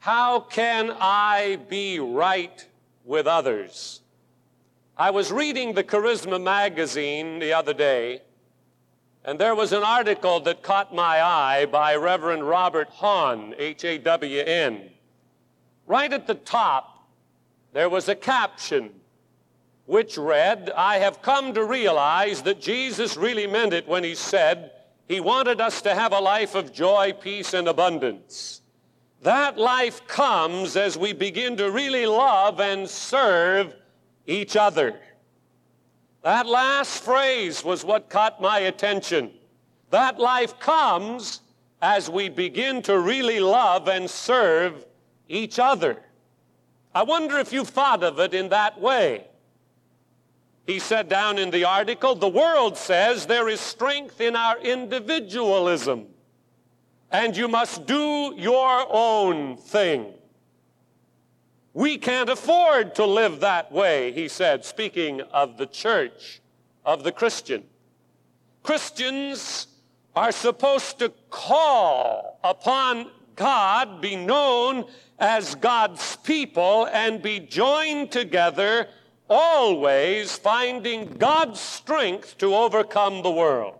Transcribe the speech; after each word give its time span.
How 0.00 0.40
can 0.40 0.96
I 0.98 1.58
be 1.68 1.98
right 2.00 2.66
with 3.04 3.26
others? 3.26 4.00
I 4.96 5.10
was 5.10 5.30
reading 5.30 5.74
the 5.74 5.84
Charisma 5.84 6.42
magazine 6.42 7.38
the 7.38 7.52
other 7.52 7.74
day, 7.74 8.22
and 9.26 9.38
there 9.38 9.54
was 9.54 9.74
an 9.74 9.82
article 9.82 10.40
that 10.40 10.62
caught 10.62 10.94
my 10.94 11.22
eye 11.22 11.66
by 11.66 11.96
Reverend 11.96 12.48
Robert 12.48 12.88
Hawn, 12.88 13.54
H 13.58 13.84
A 13.84 13.98
W 13.98 14.40
N. 14.40 14.88
Right 15.86 16.10
at 16.10 16.26
the 16.26 16.34
top, 16.34 17.06
there 17.74 17.90
was 17.90 18.08
a 18.08 18.14
caption 18.14 18.92
which 19.84 20.16
read, 20.16 20.70
I 20.74 20.96
have 20.96 21.20
come 21.20 21.52
to 21.52 21.64
realize 21.64 22.40
that 22.42 22.62
Jesus 22.62 23.18
really 23.18 23.46
meant 23.46 23.74
it 23.74 23.86
when 23.86 24.04
he 24.04 24.14
said 24.14 24.70
he 25.08 25.20
wanted 25.20 25.60
us 25.60 25.82
to 25.82 25.94
have 25.94 26.14
a 26.14 26.20
life 26.20 26.54
of 26.54 26.72
joy, 26.72 27.12
peace, 27.12 27.52
and 27.52 27.68
abundance. 27.68 28.59
That 29.22 29.58
life 29.58 30.06
comes 30.06 30.76
as 30.76 30.96
we 30.96 31.12
begin 31.12 31.56
to 31.58 31.70
really 31.70 32.06
love 32.06 32.58
and 32.60 32.88
serve 32.88 33.74
each 34.26 34.56
other. 34.56 34.98
That 36.22 36.46
last 36.46 37.02
phrase 37.02 37.62
was 37.62 37.84
what 37.84 38.08
caught 38.08 38.40
my 38.40 38.60
attention. 38.60 39.32
That 39.90 40.18
life 40.18 40.58
comes 40.58 41.40
as 41.82 42.08
we 42.08 42.28
begin 42.28 42.82
to 42.82 42.98
really 42.98 43.40
love 43.40 43.88
and 43.88 44.08
serve 44.08 44.86
each 45.28 45.58
other. 45.58 46.02
I 46.94 47.02
wonder 47.02 47.38
if 47.38 47.52
you've 47.52 47.68
thought 47.68 48.02
of 48.02 48.18
it 48.20 48.34
in 48.34 48.48
that 48.50 48.80
way. 48.80 49.26
He 50.66 50.78
said 50.78 51.08
down 51.08 51.38
in 51.38 51.50
the 51.50 51.64
article, 51.64 52.14
the 52.14 52.28
world 52.28 52.76
says 52.76 53.26
there 53.26 53.48
is 53.48 53.60
strength 53.60 54.20
in 54.20 54.36
our 54.36 54.58
individualism 54.58 56.06
and 57.10 57.36
you 57.36 57.48
must 57.48 57.86
do 57.86 58.34
your 58.36 58.86
own 58.88 59.56
thing. 59.56 60.14
We 61.72 61.98
can't 61.98 62.28
afford 62.28 62.94
to 62.96 63.06
live 63.06 63.40
that 63.40 63.70
way, 63.70 64.12
he 64.12 64.28
said, 64.28 64.64
speaking 64.64 65.20
of 65.20 65.56
the 65.56 65.66
church, 65.66 66.40
of 66.84 67.04
the 67.04 67.12
Christian. 67.12 67.64
Christians 68.62 69.68
are 70.14 70.32
supposed 70.32 70.98
to 70.98 71.12
call 71.30 72.38
upon 72.42 73.10
God, 73.36 74.00
be 74.00 74.16
known 74.16 74.84
as 75.18 75.54
God's 75.54 76.16
people, 76.16 76.88
and 76.92 77.22
be 77.22 77.40
joined 77.40 78.10
together, 78.10 78.88
always 79.28 80.36
finding 80.36 81.14
God's 81.16 81.60
strength 81.60 82.36
to 82.38 82.54
overcome 82.54 83.22
the 83.22 83.30
world. 83.30 83.79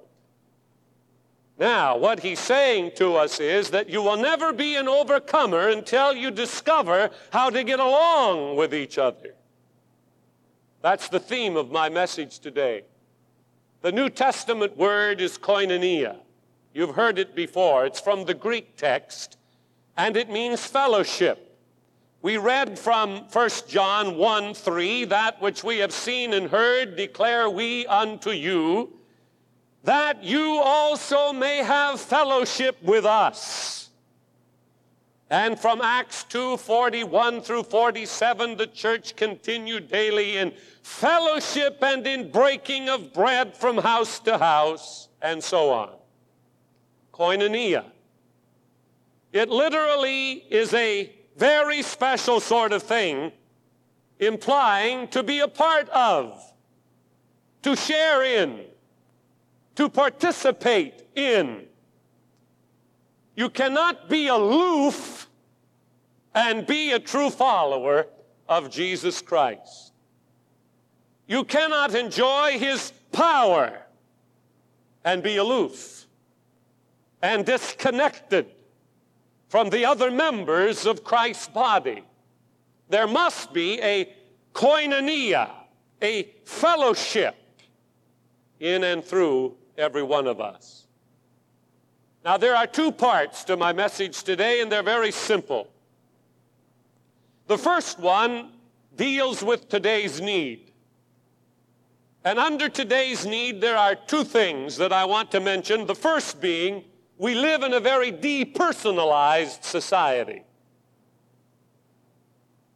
Now, 1.60 1.98
what 1.98 2.20
he's 2.20 2.38
saying 2.38 2.92
to 2.94 3.16
us 3.16 3.38
is 3.38 3.68
that 3.68 3.90
you 3.90 4.00
will 4.00 4.16
never 4.16 4.50
be 4.50 4.76
an 4.76 4.88
overcomer 4.88 5.68
until 5.68 6.14
you 6.14 6.30
discover 6.30 7.10
how 7.34 7.50
to 7.50 7.62
get 7.62 7.78
along 7.78 8.56
with 8.56 8.74
each 8.74 8.96
other. 8.96 9.34
That's 10.80 11.10
the 11.10 11.20
theme 11.20 11.58
of 11.58 11.70
my 11.70 11.90
message 11.90 12.38
today. 12.38 12.84
The 13.82 13.92
New 13.92 14.08
Testament 14.08 14.78
word 14.78 15.20
is 15.20 15.36
koinonia. 15.36 16.16
You've 16.72 16.94
heard 16.94 17.18
it 17.18 17.34
before. 17.34 17.84
It's 17.84 18.00
from 18.00 18.24
the 18.24 18.32
Greek 18.32 18.78
text, 18.78 19.36
and 19.98 20.16
it 20.16 20.30
means 20.30 20.64
fellowship. 20.64 21.58
We 22.22 22.38
read 22.38 22.78
from 22.78 23.26
1 23.30 23.50
John 23.68 24.16
1 24.16 24.54
3, 24.54 25.04
that 25.04 25.42
which 25.42 25.62
we 25.62 25.76
have 25.78 25.92
seen 25.92 26.32
and 26.32 26.48
heard 26.48 26.96
declare 26.96 27.50
we 27.50 27.86
unto 27.86 28.30
you 28.30 28.99
that 29.84 30.22
you 30.22 30.60
also 30.62 31.32
may 31.32 31.58
have 31.58 32.00
fellowship 32.00 32.82
with 32.82 33.04
us. 33.04 33.88
And 35.30 35.58
from 35.58 35.80
Acts 35.80 36.24
2 36.24 36.56
41 36.56 37.42
through 37.42 37.62
47, 37.62 38.56
the 38.56 38.66
church 38.66 39.14
continued 39.14 39.88
daily 39.88 40.38
in 40.38 40.52
fellowship 40.82 41.78
and 41.82 42.04
in 42.06 42.30
breaking 42.30 42.88
of 42.88 43.12
bread 43.12 43.56
from 43.56 43.78
house 43.78 44.18
to 44.20 44.38
house, 44.38 45.08
and 45.22 45.42
so 45.42 45.70
on. 45.70 45.90
Koinonia. 47.12 47.84
It 49.32 49.48
literally 49.48 50.44
is 50.50 50.74
a 50.74 51.12
very 51.36 51.82
special 51.82 52.40
sort 52.40 52.72
of 52.72 52.82
thing, 52.82 53.30
implying 54.18 55.06
to 55.08 55.22
be 55.22 55.38
a 55.38 55.48
part 55.48 55.88
of, 55.90 56.42
to 57.62 57.76
share 57.76 58.24
in, 58.24 58.64
to 59.76 59.88
participate 59.88 61.02
in. 61.14 61.66
You 63.34 63.48
cannot 63.48 64.08
be 64.08 64.28
aloof 64.28 65.28
and 66.34 66.66
be 66.66 66.92
a 66.92 66.98
true 66.98 67.30
follower 67.30 68.06
of 68.48 68.70
Jesus 68.70 69.20
Christ. 69.22 69.92
You 71.26 71.44
cannot 71.44 71.94
enjoy 71.94 72.58
his 72.58 72.92
power 73.12 73.82
and 75.04 75.22
be 75.22 75.36
aloof 75.36 76.06
and 77.22 77.44
disconnected 77.46 78.46
from 79.48 79.70
the 79.70 79.84
other 79.84 80.10
members 80.10 80.86
of 80.86 81.04
Christ's 81.04 81.48
body. 81.48 82.02
There 82.88 83.06
must 83.06 83.52
be 83.52 83.80
a 83.80 84.12
koinonia, 84.54 85.50
a 86.02 86.30
fellowship 86.44 87.36
in 88.58 88.84
and 88.84 89.04
through 89.04 89.56
every 89.80 90.02
one 90.02 90.26
of 90.26 90.40
us. 90.40 90.86
Now, 92.24 92.36
there 92.36 92.54
are 92.54 92.66
two 92.66 92.92
parts 92.92 93.44
to 93.44 93.56
my 93.56 93.72
message 93.72 94.22
today, 94.22 94.60
and 94.60 94.70
they're 94.70 94.82
very 94.82 95.10
simple. 95.10 95.68
The 97.46 97.56
first 97.58 97.98
one 97.98 98.52
deals 98.94 99.42
with 99.42 99.68
today's 99.68 100.20
need. 100.20 100.70
And 102.22 102.38
under 102.38 102.68
today's 102.68 103.24
need, 103.24 103.62
there 103.62 103.78
are 103.78 103.94
two 103.94 104.24
things 104.24 104.76
that 104.76 104.92
I 104.92 105.06
want 105.06 105.30
to 105.30 105.40
mention. 105.40 105.86
The 105.86 105.94
first 105.94 106.40
being, 106.40 106.84
we 107.16 107.34
live 107.34 107.62
in 107.62 107.72
a 107.72 107.80
very 107.80 108.12
depersonalized 108.12 109.64
society. 109.64 110.44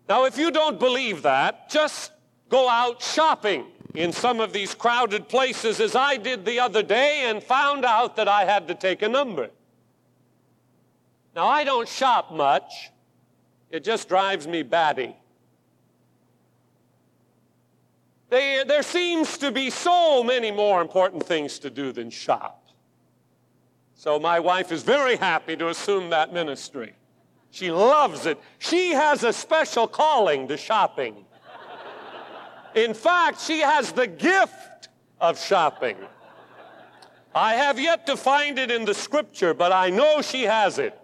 Now, 0.09 0.25
if 0.25 0.39
you 0.39 0.51
don't 0.51 0.81
believe 0.81 1.23
that, 1.23 1.69
just 1.69 2.13
go 2.49 2.69
out 2.69 3.03
shopping 3.03 3.67
in 3.95 4.13
some 4.13 4.41
of 4.41 4.53
these 4.53 4.75
crowded 4.75 5.29
places 5.29 5.81
as 5.81 5.95
I 5.95 6.17
did 6.17 6.45
the 6.45 6.59
other 6.59 6.83
day 6.83 7.27
and 7.27 7.43
found 7.43 7.85
out 7.85 8.17
that 8.17 8.27
I 8.27 8.45
had 8.45 8.67
to 8.69 8.75
take 8.75 9.03
a 9.03 9.09
number. 9.09 9.51
Now, 11.35 11.47
I 11.47 11.65
don't 11.65 11.89
shop 11.89 12.33
much, 12.33 12.91
it 13.71 13.85
just 13.85 14.09
drives 14.09 14.47
me 14.47 14.63
batty. 14.63 15.17
They, 18.31 18.65
there 18.67 18.83
seems 18.83 19.39
to 19.39 19.53
be 19.53 19.71
so 19.71 20.25
many 20.25 20.51
more 20.51 20.81
important 20.81 21.25
things 21.25 21.61
to 21.61 21.71
do 21.71 21.93
than 21.93 22.11
shop. 22.11 22.67
So, 23.95 24.19
my 24.19 24.41
wife 24.41 24.73
is 24.73 24.83
very 24.83 25.17
happy 25.17 25.57
to 25.57 25.69
assume 25.69 26.11
that 26.11 26.33
ministry. 26.33 26.95
She 27.51 27.71
loves 27.71 28.27
it. 28.27 28.41
She 28.59 28.91
has 28.91 29.23
a 29.23 29.33
special 29.33 29.87
calling 29.87 30.49
to 30.49 30.57
shopping. 30.57 31.25
In 32.75 32.93
fact, 32.95 33.41
she 33.41 33.61
has 33.61 33.93
the 33.93 34.07
gift 34.07 34.89
of 35.21 35.39
shopping. 35.39 35.97
I 37.35 37.55
have 37.55 37.81
yet 37.81 38.07
to 38.07 38.17
find 38.17 38.59
it 38.59 38.71
in 38.71 38.85
the 38.85 38.95
scripture, 38.95 39.55
but 39.55 39.73
I 39.73 39.91
know 39.91 40.23
she 40.23 40.43
has 40.43 40.79
it. 40.79 40.99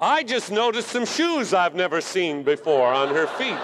I 0.00 0.22
just 0.22 0.50
noticed 0.50 0.88
some 0.88 1.04
shoes 1.04 1.52
I've 1.52 1.74
never 1.74 2.00
seen 2.00 2.42
before 2.42 2.88
on 2.88 3.14
her 3.14 3.26
feet. 3.26 3.58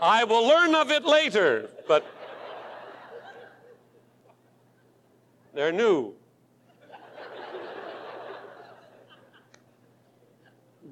I 0.00 0.24
will 0.24 0.46
learn 0.46 0.74
of 0.74 0.90
it 0.90 1.04
later, 1.04 1.68
but 1.86 2.06
they're 5.52 5.72
new. 5.72 6.14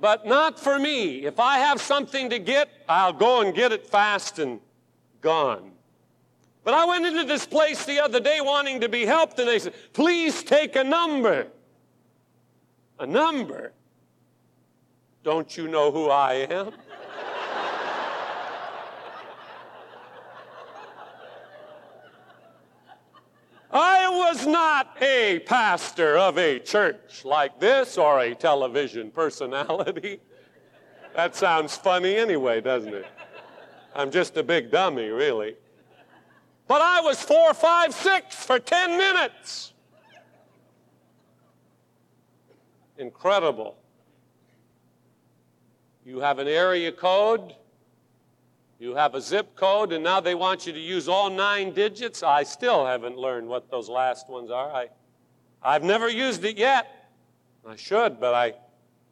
But 0.01 0.27
not 0.27 0.59
for 0.59 0.79
me. 0.79 1.25
If 1.25 1.41
I 1.41 1.59
have 1.59 1.81
something 1.81 2.31
to 2.31 2.39
get, 2.39 2.69
I'll 2.89 3.13
go 3.13 3.41
and 3.41 3.55
get 3.55 3.73
it 3.73 3.87
fast 3.87 4.39
and 4.39 4.61
gone. 5.21 5.73
But 6.65 6.75
I 6.75 6.85
went 6.85 7.07
into 7.07 7.25
this 7.25 7.47
place 7.47 7.85
the 7.85 8.01
other 8.01 8.21
day 8.21 8.41
wanting 8.41 8.81
to 8.81 8.89
be 8.89 9.07
helped, 9.07 9.39
and 9.39 9.49
they 9.49 9.59
said, 9.59 9.75
Please 9.93 10.43
take 10.43 10.77
a 10.77 10.85
number. 10.85 11.47
A 12.99 13.07
number? 13.07 13.73
Don't 15.25 15.57
you 15.57 15.69
know 15.69 15.91
who 15.91 16.11
I 16.11 16.47
am? 16.51 16.73
I 23.71 24.09
was 24.09 24.47
not 24.47 24.97
a 25.03 25.41
pastor 25.41 26.17
of 26.17 26.39
a 26.39 26.59
church 26.59 27.25
like 27.25 27.61
this 27.61 27.99
or 27.99 28.21
a 28.21 28.35
television 28.35 29.11
personality. 29.11 30.21
That 31.15 31.35
sounds 31.35 31.77
funny 31.77 32.15
anyway, 32.15 32.61
doesn't 32.61 32.95
it? 32.95 33.07
I'm 33.93 34.13
just 34.13 34.37
a 34.37 34.43
big 34.45 34.71
dummy, 34.71 35.09
really. 35.09 35.57
But 36.69 36.81
I 36.81 37.01
was 37.01 37.21
four, 37.21 37.53
five, 37.55 37.93
six 37.93 38.37
for 38.37 38.61
10 38.61 38.97
minutes. 38.97 39.73
Incredible. 42.99 43.79
You 46.05 46.21
have 46.21 46.39
an 46.39 46.47
area 46.47 46.93
code, 46.93 47.55
you 48.79 48.95
have 48.95 49.15
a 49.15 49.21
zip 49.21 49.57
code, 49.57 49.93
and 49.93 50.05
now 50.05 50.21
they 50.21 50.37
want 50.37 50.67
you 50.67 50.73
to 50.73 50.79
use 50.79 51.09
all 51.09 51.31
nine 51.31 51.73
digits. 51.73 52.23
I 52.23 52.45
still 52.45 52.87
haven't 52.87 53.17
learned 53.17 53.49
what 53.49 53.71
those 53.71 53.89
last 53.89 54.29
ones 54.29 54.51
are. 54.51 54.71
I, 54.71 54.89
I've 55.63 55.83
never 55.83 56.09
used 56.09 56.45
it 56.45 56.57
yet. 56.57 57.11
I 57.67 57.75
should, 57.75 58.21
but 58.21 58.35
I 58.35 58.55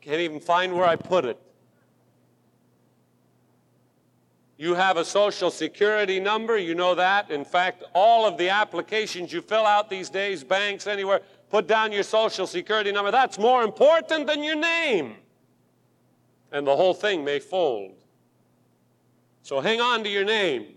can't 0.01 0.21
even 0.21 0.39
find 0.39 0.73
where 0.73 0.87
I 0.87 0.95
put 0.95 1.25
it. 1.25 1.39
You 4.57 4.75
have 4.75 4.97
a 4.97 5.05
social 5.05 5.51
security 5.51 6.21
number, 6.21 6.57
you 6.57 6.75
know 6.75 6.95
that. 6.95 7.31
In 7.31 7.45
fact, 7.45 7.83
all 7.93 8.25
of 8.25 8.39
the 8.39 8.49
applications 8.49 9.33
you 9.33 9.43
fill 9.43 9.67
out 9.67 9.91
these 9.91 10.09
days, 10.09 10.43
banks, 10.45 10.87
anywhere, 10.87 11.21
put 11.51 11.67
down 11.67 11.93
your 11.93 12.05
social 12.05 12.47
security 12.47 12.93
number. 12.93 13.11
That's 13.11 13.39
more 13.39 13.65
important 13.65 14.27
than 14.27 14.43
your 14.43 14.55
name. 14.55 15.17
And 16.53 16.67
the 16.67 16.75
whole 16.75 16.95
thing 16.95 17.25
may 17.25 17.41
fold. 17.41 17.97
So 19.47 19.61
hang 19.61 19.81
on 19.81 20.03
to 20.03 20.11
your 20.11 20.25
name. 20.25 20.75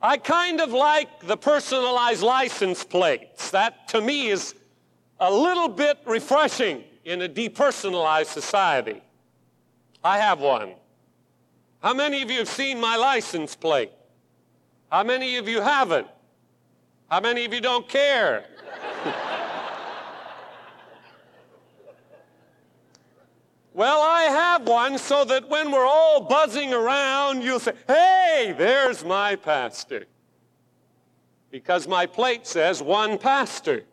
I 0.00 0.16
kind 0.16 0.60
of 0.60 0.70
like 0.70 1.26
the 1.26 1.36
personalized 1.36 2.22
license 2.22 2.84
plates. 2.84 3.50
That 3.50 3.88
to 3.88 4.00
me 4.00 4.28
is 4.28 4.54
a 5.18 5.32
little 5.32 5.68
bit 5.68 5.98
refreshing 6.06 6.84
in 7.04 7.22
a 7.22 7.28
depersonalized 7.28 8.26
society. 8.26 9.02
I 10.04 10.18
have 10.18 10.38
one. 10.38 10.74
How 11.82 11.92
many 11.92 12.22
of 12.22 12.30
you 12.30 12.38
have 12.38 12.48
seen 12.48 12.78
my 12.78 12.94
license 12.94 13.56
plate? 13.56 13.90
How 14.92 15.02
many 15.02 15.38
of 15.38 15.48
you 15.48 15.60
haven't? 15.60 16.06
How 17.10 17.18
many 17.18 17.44
of 17.44 17.52
you 17.52 17.60
don't 17.60 17.88
care? 17.88 18.44
Well, 23.72 24.00
I 24.02 24.22
have 24.22 24.66
one 24.66 24.98
so 24.98 25.24
that 25.26 25.48
when 25.48 25.70
we're 25.70 25.86
all 25.86 26.22
buzzing 26.22 26.74
around, 26.74 27.42
you'll 27.42 27.60
say, 27.60 27.72
hey, 27.86 28.54
there's 28.56 29.04
my 29.04 29.36
pastor. 29.36 30.06
Because 31.50 31.86
my 31.86 32.06
plate 32.06 32.46
says 32.46 32.82
one 32.82 33.16
pastor. 33.16 33.84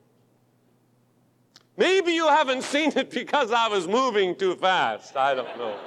Maybe 1.78 2.14
you 2.14 2.28
haven't 2.28 2.64
seen 2.64 2.92
it 2.96 3.12
because 3.12 3.52
I 3.52 3.68
was 3.68 3.88
moving 3.88 4.36
too 4.36 4.56
fast. 4.56 5.16
I 5.16 5.36
don't 5.36 5.58
know. 5.58 5.78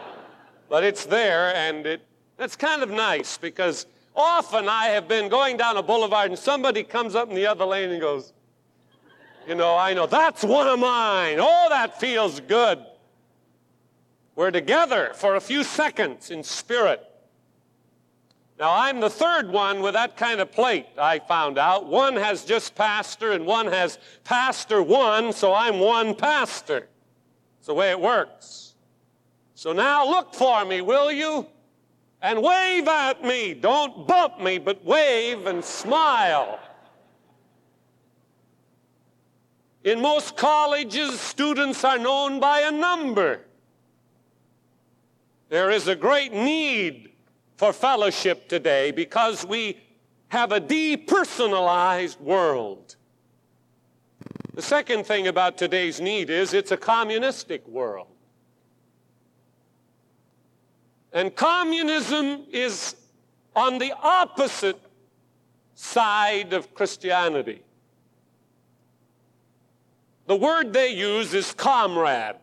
But 0.68 0.84
it's 0.84 1.04
there, 1.04 1.54
and 1.56 1.84
it, 1.84 2.06
it's 2.38 2.54
kind 2.54 2.84
of 2.84 2.90
nice 2.90 3.36
because 3.36 3.86
often 4.14 4.68
I 4.68 4.86
have 4.86 5.08
been 5.08 5.28
going 5.28 5.56
down 5.56 5.76
a 5.76 5.82
boulevard 5.82 6.30
and 6.30 6.38
somebody 6.38 6.84
comes 6.84 7.16
up 7.16 7.28
in 7.28 7.34
the 7.34 7.46
other 7.46 7.64
lane 7.64 7.90
and 7.90 8.00
goes, 8.00 8.32
You 9.48 9.56
know, 9.56 9.76
I 9.76 9.94
know, 9.94 10.06
that's 10.06 10.44
one 10.44 10.68
of 10.68 10.78
mine. 10.78 11.38
Oh, 11.40 11.66
that 11.70 11.98
feels 11.98 12.38
good. 12.38 12.84
We're 14.34 14.50
together 14.50 15.12
for 15.14 15.36
a 15.36 15.40
few 15.40 15.64
seconds 15.64 16.30
in 16.30 16.42
spirit. 16.42 17.06
Now, 18.58 18.74
I'm 18.74 19.00
the 19.00 19.08
third 19.08 19.50
one 19.50 19.80
with 19.80 19.94
that 19.94 20.18
kind 20.18 20.38
of 20.38 20.52
plate, 20.52 20.86
I 20.98 21.18
found 21.18 21.56
out. 21.56 21.86
One 21.86 22.14
has 22.16 22.44
just 22.44 22.74
pastor 22.74 23.32
and 23.32 23.46
one 23.46 23.66
has 23.66 23.98
pastor 24.22 24.82
one, 24.82 25.32
so 25.32 25.54
I'm 25.54 25.78
one 25.80 26.14
pastor. 26.14 26.86
It's 27.58 27.68
the 27.68 27.74
way 27.74 27.90
it 27.90 27.98
works. 27.98 28.74
So 29.54 29.72
now 29.72 30.06
look 30.06 30.34
for 30.34 30.64
me, 30.64 30.82
will 30.82 31.10
you? 31.10 31.46
And 32.22 32.42
wave 32.42 32.86
at 32.86 33.24
me. 33.24 33.54
Don't 33.54 34.06
bump 34.06 34.40
me, 34.40 34.58
but 34.58 34.84
wave 34.84 35.46
and 35.46 35.64
smile. 35.64 36.60
In 39.84 40.00
most 40.00 40.36
colleges, 40.36 41.18
students 41.18 41.82
are 41.84 41.98
known 41.98 42.40
by 42.40 42.60
a 42.60 42.70
number. 42.70 43.40
There 45.50 45.72
is 45.72 45.88
a 45.88 45.96
great 45.96 46.32
need 46.32 47.10
for 47.56 47.72
fellowship 47.72 48.48
today 48.48 48.92
because 48.92 49.44
we 49.44 49.76
have 50.28 50.52
a 50.52 50.60
depersonalized 50.60 52.20
world. 52.20 52.94
The 54.54 54.62
second 54.62 55.06
thing 55.06 55.26
about 55.26 55.58
today's 55.58 56.00
need 56.00 56.30
is 56.30 56.54
it's 56.54 56.70
a 56.70 56.76
communistic 56.76 57.66
world. 57.66 58.06
And 61.12 61.34
communism 61.34 62.44
is 62.52 62.94
on 63.56 63.78
the 63.78 63.92
opposite 64.00 64.80
side 65.74 66.52
of 66.52 66.72
Christianity. 66.74 67.64
The 70.26 70.36
word 70.36 70.72
they 70.72 70.94
use 70.94 71.34
is 71.34 71.52
comrade. 71.52 72.36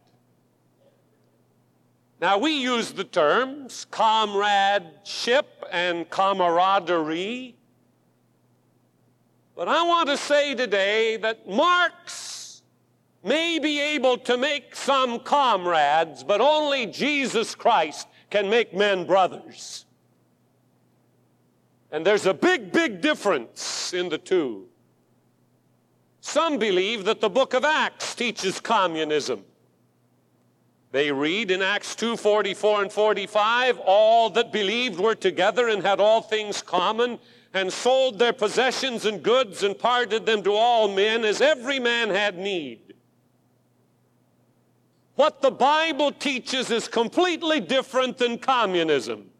Now, 2.20 2.40
we 2.40 2.52
use 2.52 2.92
the 2.94 3.04
terms 3.04 3.86
comradeship 3.92 5.64
and 5.72 6.10
camaraderie. 6.10 7.56
But 9.56 9.68
I 9.68 9.84
want 9.84 10.10
to 10.10 10.18
say 10.18 10.56
today 10.56 11.18
that 11.18 11.48
Marx 11.48 12.64
may 13.24 13.60
be 13.60 13.80
able 13.80 14.18
to 14.20 14.38
make 14.38 14.76
some 14.76 15.20
comrades, 15.20 16.24
but 16.24 16.42
only 16.42 16.88
Jesus 16.88 17.54
Christ 17.54 18.08
can 18.30 18.50
make 18.50 18.74
men 18.74 19.06
brothers. 19.06 19.86
And 21.92 22.06
there's 22.06 22.26
a 22.26 22.34
big, 22.34 22.72
big 22.72 23.02
difference 23.02 23.94
in 23.94 24.10
the 24.10 24.18
two. 24.18 24.66
Some 26.22 26.58
believe 26.58 27.06
that 27.06 27.22
the 27.22 27.30
book 27.30 27.54
of 27.54 27.64
Acts 27.64 28.16
teaches 28.16 28.60
communism. 28.60 29.46
They 30.92 31.12
read 31.12 31.52
in 31.52 31.62
Acts 31.62 31.96
2 31.96 32.18
44 32.18 32.84
and 32.84 32.92
45 32.92 33.80
all 33.80 34.30
that 34.32 34.52
believed 34.52 35.00
were 35.00 35.16
together 35.16 35.68
and 35.68 35.84
had 35.84 36.00
all 36.00 36.22
things 36.22 36.62
common, 36.62 37.20
and 37.54 37.72
sold 37.72 38.20
their 38.20 38.34
possessions 38.34 39.06
and 39.06 39.24
goods 39.24 39.64
and 39.64 39.78
parted 39.78 40.26
them 40.26 40.44
to 40.44 40.54
all 40.54 40.88
men 40.88 41.26
as 41.26 41.42
every 41.42 41.80
man 41.80 42.10
had 42.10 42.38
need. 42.38 42.88
What 45.16 45.42
the 45.42 45.52
Bible 45.52 46.12
teaches 46.12 46.70
is 46.70 46.88
completely 46.88 47.60
different 47.60 48.20
than 48.20 48.38
communism. 48.38 49.32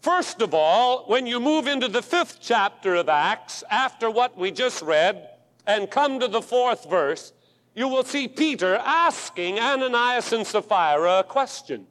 First 0.00 0.40
of 0.40 0.54
all, 0.54 1.04
when 1.06 1.26
you 1.26 1.38
move 1.40 1.66
into 1.66 1.88
the 1.88 2.02
fifth 2.02 2.38
chapter 2.40 2.94
of 2.94 3.08
Acts, 3.08 3.62
after 3.70 4.10
what 4.10 4.36
we 4.36 4.50
just 4.50 4.80
read, 4.82 5.28
and 5.66 5.90
come 5.90 6.20
to 6.20 6.28
the 6.28 6.42
fourth 6.42 6.88
verse, 6.88 7.32
you 7.74 7.88
will 7.88 8.04
see 8.04 8.28
Peter 8.28 8.76
asking 8.76 9.58
Ananias 9.58 10.32
and 10.32 10.46
Sapphira 10.46 11.20
a 11.20 11.24
question. 11.24 11.86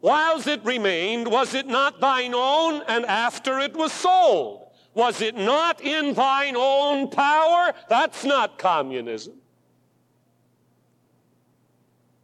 Whiles 0.00 0.46
it 0.46 0.64
remained, 0.64 1.28
was 1.28 1.54
it 1.54 1.66
not 1.66 2.00
thine 2.00 2.34
own, 2.34 2.82
and 2.88 3.04
after 3.04 3.58
it 3.58 3.76
was 3.76 3.92
sold? 3.92 4.70
Was 4.94 5.20
it 5.20 5.36
not 5.36 5.80
in 5.82 6.14
thine 6.14 6.56
own 6.56 7.10
power? 7.10 7.72
That's 7.88 8.24
not 8.24 8.58
communism. 8.58 9.34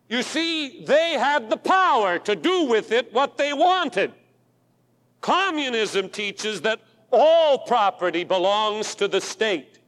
You 0.08 0.22
see, 0.22 0.84
they 0.84 1.12
had 1.12 1.50
the 1.50 1.56
power 1.56 2.18
to 2.20 2.34
do 2.34 2.64
with 2.64 2.92
it 2.92 3.12
what 3.12 3.36
they 3.36 3.52
wanted. 3.52 4.12
Communism 5.20 6.08
teaches 6.08 6.60
that 6.62 6.80
all 7.10 7.58
property 7.58 8.24
belongs 8.24 8.94
to 8.96 9.08
the 9.08 9.20
state. 9.20 9.80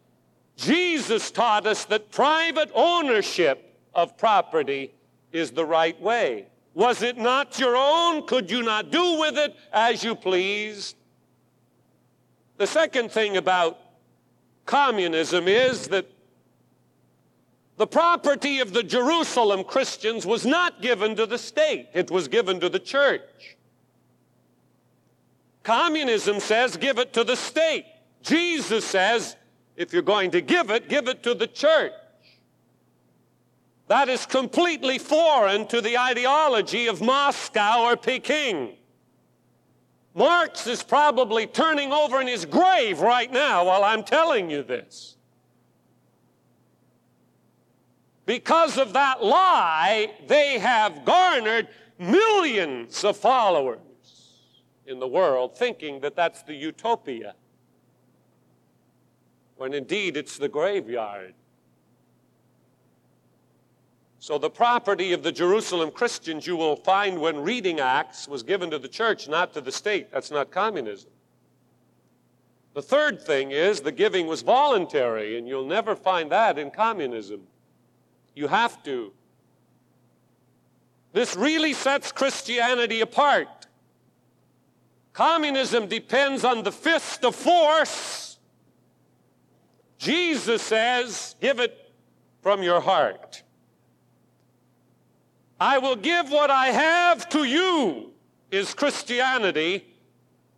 Jesus 0.58 1.30
taught 1.30 1.68
us 1.68 1.84
that 1.84 2.10
private 2.10 2.70
ownership 2.74 3.78
of 3.94 4.18
property 4.18 4.92
is 5.32 5.52
the 5.52 5.64
right 5.64 5.98
way. 6.00 6.46
Was 6.74 7.00
it 7.02 7.16
not 7.16 7.60
your 7.60 7.76
own? 7.76 8.26
Could 8.26 8.50
you 8.50 8.62
not 8.62 8.90
do 8.90 9.20
with 9.20 9.38
it 9.38 9.54
as 9.72 10.02
you 10.02 10.16
pleased? 10.16 10.96
The 12.56 12.66
second 12.66 13.12
thing 13.12 13.36
about 13.36 13.78
communism 14.66 15.46
is 15.46 15.86
that 15.88 16.10
the 17.76 17.86
property 17.86 18.58
of 18.58 18.72
the 18.72 18.82
Jerusalem 18.82 19.62
Christians 19.62 20.26
was 20.26 20.44
not 20.44 20.82
given 20.82 21.14
to 21.14 21.26
the 21.26 21.38
state, 21.38 21.88
it 21.94 22.10
was 22.10 22.26
given 22.26 22.58
to 22.58 22.68
the 22.68 22.80
church. 22.80 23.56
Communism 25.62 26.40
says 26.40 26.76
give 26.76 26.98
it 26.98 27.12
to 27.12 27.22
the 27.22 27.36
state. 27.36 27.86
Jesus 28.22 28.84
says 28.84 29.36
if 29.78 29.92
you're 29.92 30.02
going 30.02 30.32
to 30.32 30.40
give 30.40 30.70
it, 30.70 30.88
give 30.88 31.06
it 31.06 31.22
to 31.22 31.34
the 31.34 31.46
church. 31.46 31.92
That 33.86 34.08
is 34.08 34.26
completely 34.26 34.98
foreign 34.98 35.68
to 35.68 35.80
the 35.80 35.96
ideology 35.96 36.88
of 36.88 37.00
Moscow 37.00 37.84
or 37.84 37.96
Peking. 37.96 38.74
Marx 40.14 40.66
is 40.66 40.82
probably 40.82 41.46
turning 41.46 41.92
over 41.92 42.20
in 42.20 42.26
his 42.26 42.44
grave 42.44 43.00
right 43.00 43.32
now 43.32 43.66
while 43.66 43.84
I'm 43.84 44.02
telling 44.02 44.50
you 44.50 44.64
this. 44.64 45.16
Because 48.26 48.78
of 48.78 48.92
that 48.94 49.22
lie, 49.22 50.12
they 50.26 50.58
have 50.58 51.04
garnered 51.04 51.68
millions 51.98 53.04
of 53.04 53.16
followers 53.16 53.78
in 54.86 54.98
the 54.98 55.06
world 55.06 55.56
thinking 55.56 56.00
that 56.00 56.16
that's 56.16 56.42
the 56.42 56.54
utopia 56.54 57.34
when 59.58 59.74
indeed 59.74 60.16
it's 60.16 60.38
the 60.38 60.48
graveyard. 60.48 61.34
So, 64.20 64.38
the 64.38 64.50
property 64.50 65.12
of 65.12 65.22
the 65.22 65.30
Jerusalem 65.30 65.90
Christians, 65.90 66.46
you 66.46 66.56
will 66.56 66.76
find 66.76 67.20
when 67.20 67.38
reading 67.38 67.78
Acts, 67.78 68.26
was 68.26 68.42
given 68.42 68.70
to 68.70 68.78
the 68.78 68.88
church, 68.88 69.28
not 69.28 69.54
to 69.54 69.60
the 69.60 69.70
state. 69.70 70.10
That's 70.10 70.30
not 70.30 70.50
communism. 70.50 71.10
The 72.74 72.82
third 72.82 73.22
thing 73.22 73.50
is 73.52 73.80
the 73.80 73.92
giving 73.92 74.26
was 74.26 74.42
voluntary, 74.42 75.38
and 75.38 75.46
you'll 75.46 75.66
never 75.66 75.94
find 75.94 76.30
that 76.32 76.58
in 76.58 76.70
communism. 76.70 77.42
You 78.34 78.48
have 78.48 78.82
to. 78.84 79.12
This 81.12 81.34
really 81.34 81.72
sets 81.72 82.12
Christianity 82.12 83.00
apart. 83.00 83.66
Communism 85.12 85.88
depends 85.88 86.44
on 86.44 86.62
the 86.62 86.70
fist 86.70 87.24
of 87.24 87.34
force. 87.34 88.27
Jesus 89.98 90.62
says, 90.62 91.34
give 91.40 91.58
it 91.58 91.92
from 92.40 92.62
your 92.62 92.80
heart. 92.80 93.42
I 95.60 95.78
will 95.78 95.96
give 95.96 96.30
what 96.30 96.50
I 96.50 96.68
have 96.68 97.28
to 97.30 97.44
you, 97.44 98.12
is 98.50 98.74
Christianity. 98.74 99.84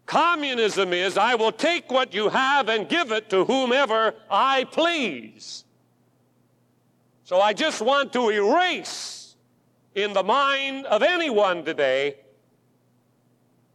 Communism 0.04 0.92
is, 0.92 1.16
I 1.16 1.36
will 1.36 1.52
take 1.52 1.90
what 1.90 2.12
you 2.12 2.28
have 2.28 2.68
and 2.68 2.88
give 2.88 3.10
it 3.12 3.30
to 3.30 3.44
whomever 3.44 4.14
I 4.30 4.64
please. 4.64 5.64
So 7.24 7.40
I 7.40 7.54
just 7.54 7.80
want 7.80 8.12
to 8.12 8.28
erase 8.28 9.36
in 9.94 10.12
the 10.12 10.22
mind 10.22 10.84
of 10.86 11.02
anyone 11.02 11.64
today 11.64 12.16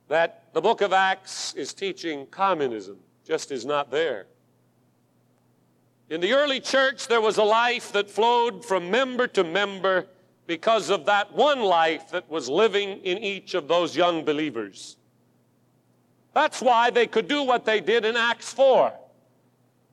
that 0.09 0.53
the 0.53 0.61
book 0.61 0.81
of 0.81 0.93
Acts 0.93 1.53
is 1.55 1.73
teaching 1.73 2.27
communism, 2.27 2.97
just 3.25 3.51
is 3.51 3.65
not 3.65 3.89
there. 3.89 4.27
In 6.09 6.21
the 6.21 6.33
early 6.33 6.59
church, 6.59 7.07
there 7.07 7.21
was 7.21 7.37
a 7.37 7.43
life 7.43 7.91
that 7.93 8.09
flowed 8.09 8.63
from 8.63 8.91
member 8.91 9.27
to 9.27 9.43
member 9.43 10.07
because 10.45 10.89
of 10.89 11.05
that 11.05 11.33
one 11.33 11.61
life 11.61 12.11
that 12.11 12.29
was 12.29 12.47
living 12.47 12.99
in 12.99 13.17
each 13.17 13.55
of 13.55 13.67
those 13.67 13.95
young 13.95 14.23
believers. 14.23 14.97
That's 16.33 16.61
why 16.61 16.91
they 16.91 17.07
could 17.07 17.27
do 17.27 17.43
what 17.43 17.65
they 17.65 17.81
did 17.81 18.05
in 18.05 18.15
Acts 18.15 18.53
4. 18.53 18.93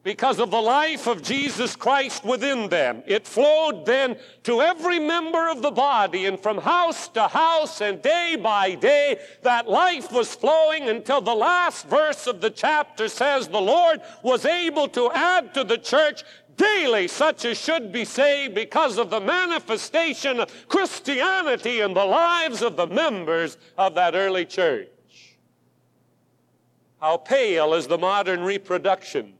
Because 0.05 0.41
of 0.41 0.51
the 0.51 0.61
life 0.61 1.07
of 1.07 1.23
Jesus 1.23 1.77
Christ 1.77 2.25
within 2.25 2.69
them. 2.69 3.05
It 3.07 3.25
flowed 3.25 3.87
then 3.87 4.17
to 4.43 4.61
every 4.61 4.99
member 4.99 5.49
of 5.49 5.63
the 5.63 5.71
body, 5.71 6.27
and 6.27 6.41
from 6.41 6.59
house 6.59 7.07
to 7.09 7.29
house 7.29 7.81
and 7.81 8.03
day 8.03 8.35
by 8.35 8.75
day, 8.75 9.21
that 9.43 9.69
life 9.69 10.11
was 10.11 10.35
flowing 10.35 10.89
until 10.89 11.21
the 11.21 11.35
last 11.35 11.87
verse 11.87 12.27
of 12.27 12.41
the 12.41 12.51
chapter 12.51 13.07
says 13.07 13.47
the 13.47 13.61
Lord 13.61 14.01
was 14.25 14.45
able 14.45 14.89
to 14.89 15.09
add 15.13 15.55
to 15.55 15.63
the 15.63 15.79
church 15.79 16.25
daily 16.57 17.09
such 17.09 17.45
as 17.45 17.59
should 17.59 17.93
be 17.93 18.05
saved 18.05 18.55
because 18.55 18.99
of 18.99 19.09
the 19.09 19.21
manifestation 19.21 20.41
of 20.41 20.69
Christianity 20.69 21.81
in 21.81 21.95
the 21.95 22.05
lives 22.05 22.61
of 22.61 22.77
the 22.77 22.87
members 22.87 23.57
of 23.79 23.95
that 23.95 24.15
early 24.15 24.45
church. 24.45 24.89
How 27.01 27.17
pale 27.17 27.75
is 27.75 27.87
the 27.87 27.99
modern 27.99 28.43
reproduction. 28.43 29.35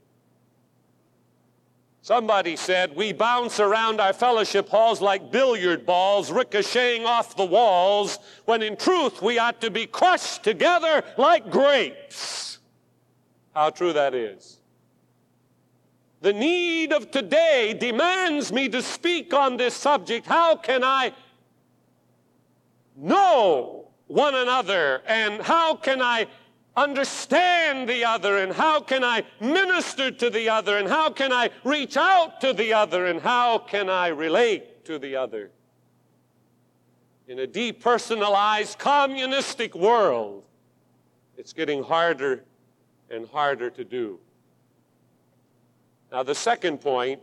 Somebody 2.03 2.57
said, 2.57 2.97
We 2.97 3.13
bounce 3.13 3.61
around 3.61 4.01
our 4.01 4.11
fellowship 4.11 4.67
halls 4.67 4.99
like 4.99 5.31
billiard 5.31 5.85
balls 5.85 6.33
ricocheting 6.33 7.05
off 7.05 7.37
the 7.37 7.45
walls, 7.45 8.19
when 8.43 8.61
in 8.61 8.75
truth 8.75 9.21
we 9.21 9.39
ought 9.39 9.61
to 9.61 9.71
be 9.71 9.87
crushed 9.87 10.43
together 10.43 11.01
like 11.17 11.49
grapes. 11.49 12.59
How 13.55 13.69
true 13.69 13.93
that 13.93 14.13
is. 14.13 14.59
The 16.19 16.33
need 16.33 16.91
of 16.91 17.09
today 17.09 17.73
demands 17.73 18.51
me 18.51 18.67
to 18.67 18.81
speak 18.81 19.33
on 19.33 19.55
this 19.55 19.73
subject. 19.73 20.27
How 20.27 20.57
can 20.57 20.83
I 20.83 21.13
know 22.97 23.87
one 24.07 24.35
another 24.35 25.01
and 25.07 25.41
how 25.41 25.75
can 25.75 26.01
I 26.01 26.27
understand 26.75 27.87
the 27.87 28.03
other 28.03 28.37
and 28.37 28.51
how 28.51 28.79
can 28.79 29.03
I 29.03 29.23
minister 29.39 30.09
to 30.11 30.29
the 30.29 30.49
other 30.49 30.77
and 30.77 30.87
how 30.87 31.09
can 31.09 31.31
I 31.31 31.51
reach 31.63 31.97
out 31.97 32.41
to 32.41 32.53
the 32.53 32.73
other 32.73 33.05
and 33.05 33.21
how 33.21 33.59
can 33.59 33.89
I 33.89 34.07
relate 34.07 34.85
to 34.85 34.97
the 34.97 35.15
other? 35.15 35.51
In 37.27 37.39
a 37.39 37.47
depersonalized 37.47 38.77
communistic 38.79 39.75
world, 39.75 40.43
it's 41.37 41.53
getting 41.53 41.83
harder 41.83 42.43
and 43.09 43.27
harder 43.27 43.69
to 43.69 43.83
do. 43.83 44.19
Now, 46.11 46.23
the 46.23 46.35
second 46.35 46.79
point 46.79 47.21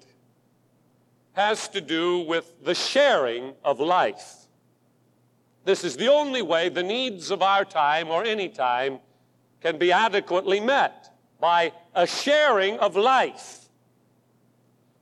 has 1.33 1.69
to 1.69 1.80
do 1.80 2.21
with 2.21 2.64
the 2.64 2.75
sharing 2.75 3.54
of 3.64 3.78
life. 3.78 4.47
This 5.64 5.85
is 5.85 5.97
the 5.97 6.09
only 6.09 6.42
way 6.42 6.69
the 6.69 6.83
needs 6.83 7.30
of 7.30 7.42
our 7.42 7.64
time 7.64 8.09
or 8.09 8.25
any 8.25 8.49
time 8.49 8.99
can 9.60 9.78
be 9.78 9.92
adequately 9.92 10.60
met 10.60 11.10
by 11.40 11.72
a 11.94 12.06
sharing 12.06 12.78
of 12.78 12.96
life. 12.96 13.68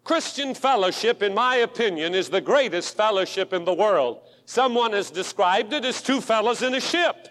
Christian 0.05 0.55
fellowship, 0.55 1.23
in 1.23 1.35
my 1.35 1.57
opinion, 1.57 2.15
is 2.15 2.31
the 2.31 2.41
greatest 2.41 2.97
fellowship 2.97 3.53
in 3.53 3.65
the 3.65 3.75
world. 3.75 4.21
Someone 4.47 4.93
has 4.93 5.11
described 5.11 5.73
it 5.75 5.85
as 5.85 6.01
two 6.01 6.21
fellows 6.21 6.63
in 6.63 6.75
a 6.75 6.81
ship. 6.81 7.29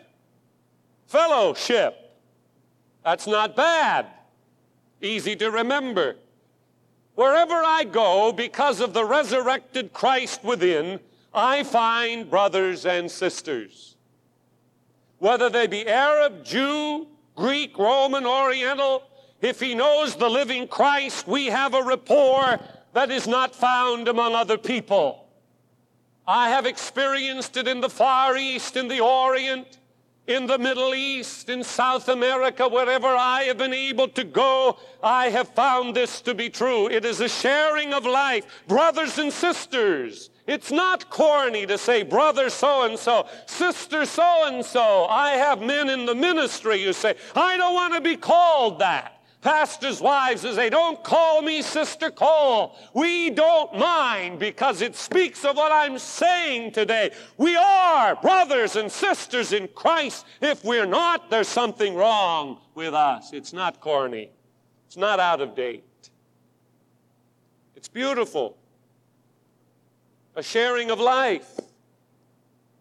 Fellowship. 1.08 1.96
That's 3.04 3.26
not 3.26 3.56
bad. 3.56 4.06
Easy 5.02 5.36
to 5.38 5.50
remember. 5.50 6.18
Wherever 7.16 7.56
I 7.56 7.84
go, 7.84 8.32
because 8.32 8.80
of 8.80 8.94
the 8.94 9.06
resurrected 9.06 9.92
Christ 9.92 10.44
within, 10.44 11.00
I 11.34 11.64
find 11.64 12.30
brothers 12.30 12.86
and 12.86 13.10
sisters. 13.10 13.96
Whether 15.18 15.50
they 15.50 15.66
be 15.66 15.88
Arab, 15.88 16.46
Jew, 16.46 17.08
Greek, 17.38 17.78
Roman, 17.78 18.26
Oriental, 18.26 19.04
if 19.42 19.60
he 19.60 19.76
knows 19.76 20.16
the 20.16 20.30
living 20.30 20.68
Christ, 20.68 21.28
we 21.28 21.46
have 21.46 21.76
a 21.76 21.84
rapport 21.84 22.60
that 22.94 23.12
is 23.12 23.28
not 23.28 23.56
found 23.56 24.08
among 24.08 24.34
other 24.34 24.58
people. 24.58 25.30
I 26.28 26.50
have 26.50 26.66
experienced 26.66 27.56
it 27.56 27.68
in 27.68 27.80
the 27.80 27.90
Far 27.90 28.36
East, 28.36 28.76
in 28.76 28.88
the 28.88 29.00
Orient, 29.00 29.78
in 30.26 30.48
the 30.48 30.58
Middle 30.58 30.96
East, 30.96 31.48
in 31.48 31.64
South 31.64 32.10
America, 32.10 32.68
wherever 32.68 33.08
I 33.08 33.44
have 33.44 33.60
been 33.60 33.74
able 33.74 34.08
to 34.10 34.24
go, 34.24 34.78
I 35.02 35.30
have 35.30 35.50
found 35.50 35.96
this 35.96 36.20
to 36.22 36.34
be 36.34 36.50
true. 36.50 36.90
It 36.90 37.06
is 37.06 37.22
a 37.22 37.30
sharing 37.30 37.94
of 37.94 38.06
life. 38.06 38.46
Brothers 38.68 39.20
and 39.20 39.32
sisters, 39.32 40.32
it's 40.48 40.72
not 40.72 41.10
corny 41.10 41.66
to 41.66 41.78
say 41.78 42.04
brother 42.04 42.50
so 42.50 42.84
and 42.84 42.98
so, 42.98 43.28
sister 43.46 44.06
so 44.06 44.48
and 44.48 44.66
so. 44.66 45.06
I 45.06 45.32
have 45.32 45.62
men 45.62 45.90
in 45.90 46.06
the 46.06 46.16
ministry 46.16 46.84
who 46.84 46.94
say, 46.94 47.16
I 47.36 47.58
don't 47.58 47.74
want 47.74 47.94
to 47.94 48.02
be 48.02 48.16
called 48.16 48.80
that 48.80 49.18
pastors' 49.48 50.02
wives 50.02 50.42
they 50.42 50.70
don't 50.70 51.02
call 51.06 51.42
me 51.42 51.62
Sister 51.62 52.12
Cole. 52.12 52.76
We 52.94 53.30
don't 53.30 53.78
mind 53.78 54.40
because 54.40 54.82
it 54.82 54.94
speaks 54.94 55.46
of 55.46 55.56
what 55.56 55.72
I'm 55.72 55.98
saying 56.00 56.74
today. 56.74 57.12
We 57.38 57.56
are 57.56 58.18
brothers 58.18 58.76
and 58.76 58.92
sisters 58.92 59.54
in 59.54 59.70
Christ. 59.70 60.26
If 60.42 60.66
we're 60.66 60.86
not, 60.86 61.30
there's 61.30 61.48
something 61.48 61.96
wrong 61.96 62.60
with 62.76 62.94
us. 62.94 63.32
It's 63.32 63.54
not 63.54 63.80
corny, 63.80 64.32
it's 64.86 64.98
not 64.98 65.20
out 65.20 65.40
of 65.40 65.56
date. 65.56 65.84
It's 67.78 67.88
beautiful. 67.88 68.58
A 70.38 70.44
sharing 70.44 70.92
of 70.92 71.00
life. 71.00 71.60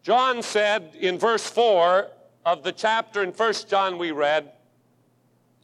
John 0.03 0.43
said 0.43 0.91
in 0.99 1.17
verse 1.17 1.49
4 1.49 2.07
of 2.45 2.61
the 2.61 2.71
chapter 2.71 3.23
in 3.23 3.31
1 3.31 3.53
John 3.67 3.97
we 3.97 4.11
read, 4.11 4.51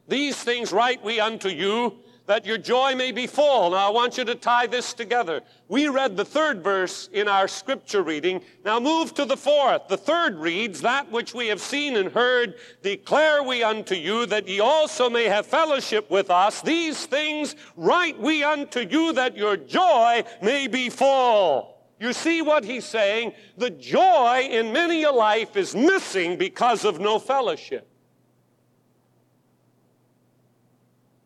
these 0.07 0.35
things 0.35 0.73
write 0.73 1.03
we 1.03 1.19
unto 1.19 1.49
you, 1.49 1.99
that 2.25 2.47
your 2.47 2.57
joy 2.57 2.95
may 2.95 3.11
be 3.11 3.27
full. 3.27 3.69
Now, 3.69 3.87
I 3.87 3.91
want 3.91 4.17
you 4.17 4.25
to 4.25 4.33
tie 4.33 4.65
this 4.65 4.93
together. 4.93 5.41
We 5.67 5.87
read 5.87 6.17
the 6.17 6.25
third 6.25 6.63
verse 6.63 7.09
in 7.13 7.27
our 7.27 7.47
scripture 7.47 8.01
reading. 8.01 8.41
Now, 8.65 8.79
move 8.79 9.13
to 9.13 9.25
the 9.25 9.37
fourth. 9.37 9.87
The 9.87 9.97
third 9.97 10.37
reads, 10.37 10.81
That 10.81 11.11
which 11.11 11.35
we 11.35 11.49
have 11.49 11.61
seen 11.61 11.95
and 11.95 12.11
heard, 12.11 12.55
declare 12.81 13.43
we 13.43 13.61
unto 13.61 13.93
you, 13.93 14.25
that 14.25 14.47
ye 14.47 14.59
also 14.59 15.11
may 15.11 15.25
have 15.25 15.45
fellowship 15.45 16.09
with 16.09 16.31
us. 16.31 16.63
These 16.63 17.05
things 17.05 17.55
write 17.75 18.19
we 18.19 18.43
unto 18.43 18.79
you, 18.79 19.13
that 19.13 19.37
your 19.37 19.57
joy 19.57 20.23
may 20.41 20.65
be 20.65 20.89
full. 20.89 21.72
You 22.03 22.11
see 22.11 22.41
what 22.41 22.65
he's 22.65 22.83
saying? 22.83 23.31
The 23.55 23.69
joy 23.69 24.49
in 24.51 24.73
many 24.73 25.03
a 25.03 25.11
life 25.13 25.55
is 25.55 25.73
missing 25.73 26.37
because 26.37 26.83
of 26.83 26.99
no 26.99 27.17
fellowship. 27.17 27.87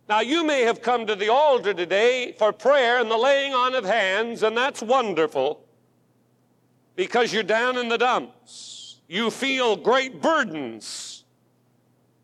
Now, 0.08 0.20
you 0.20 0.46
may 0.46 0.62
have 0.62 0.84
come 0.84 1.08
to 1.08 1.16
the 1.16 1.30
altar 1.30 1.74
today 1.74 2.36
for 2.38 2.54
prayer 2.54 3.00
and 3.00 3.10
the 3.10 3.18
laying 3.18 3.56
on 3.56 3.74
of 3.74 3.86
hands, 3.86 4.44
and 4.44 4.56
that's 4.56 4.84
wonderful 4.84 5.66
because 6.96 7.34
you're 7.34 7.42
down 7.42 7.80
in 7.80 7.90
the 7.90 7.98
dumps. 7.98 9.02
You 9.08 9.32
feel 9.32 9.78
great 9.78 10.22
burdens. 10.22 11.24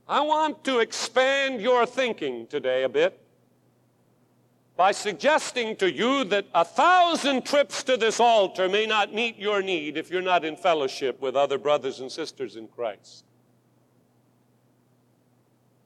I 0.07 0.21
want 0.21 0.63
to 0.65 0.77
expand 0.77 1.59
your 1.59 1.87
thinking 1.87 2.45
today 2.45 2.83
a 2.83 2.89
bit. 2.89 3.19
By 4.75 4.91
suggesting 4.91 5.75
to 5.75 5.91
you 5.91 6.23
that 6.25 6.47
a 6.55 6.65
thousand 6.65 7.45
trips 7.45 7.83
to 7.83 7.95
this 7.95 8.19
altar 8.19 8.67
may 8.67 8.85
not 8.85 9.13
meet 9.13 9.37
your 9.37 9.61
need 9.61 9.97
if 9.97 10.09
you're 10.09 10.21
not 10.21 10.43
in 10.43 10.55
fellowship 10.55 11.21
with 11.21 11.35
other 11.35 11.59
brothers 11.59 11.99
and 11.99 12.11
sisters 12.11 12.55
in 12.55 12.67
Christ. 12.67 13.23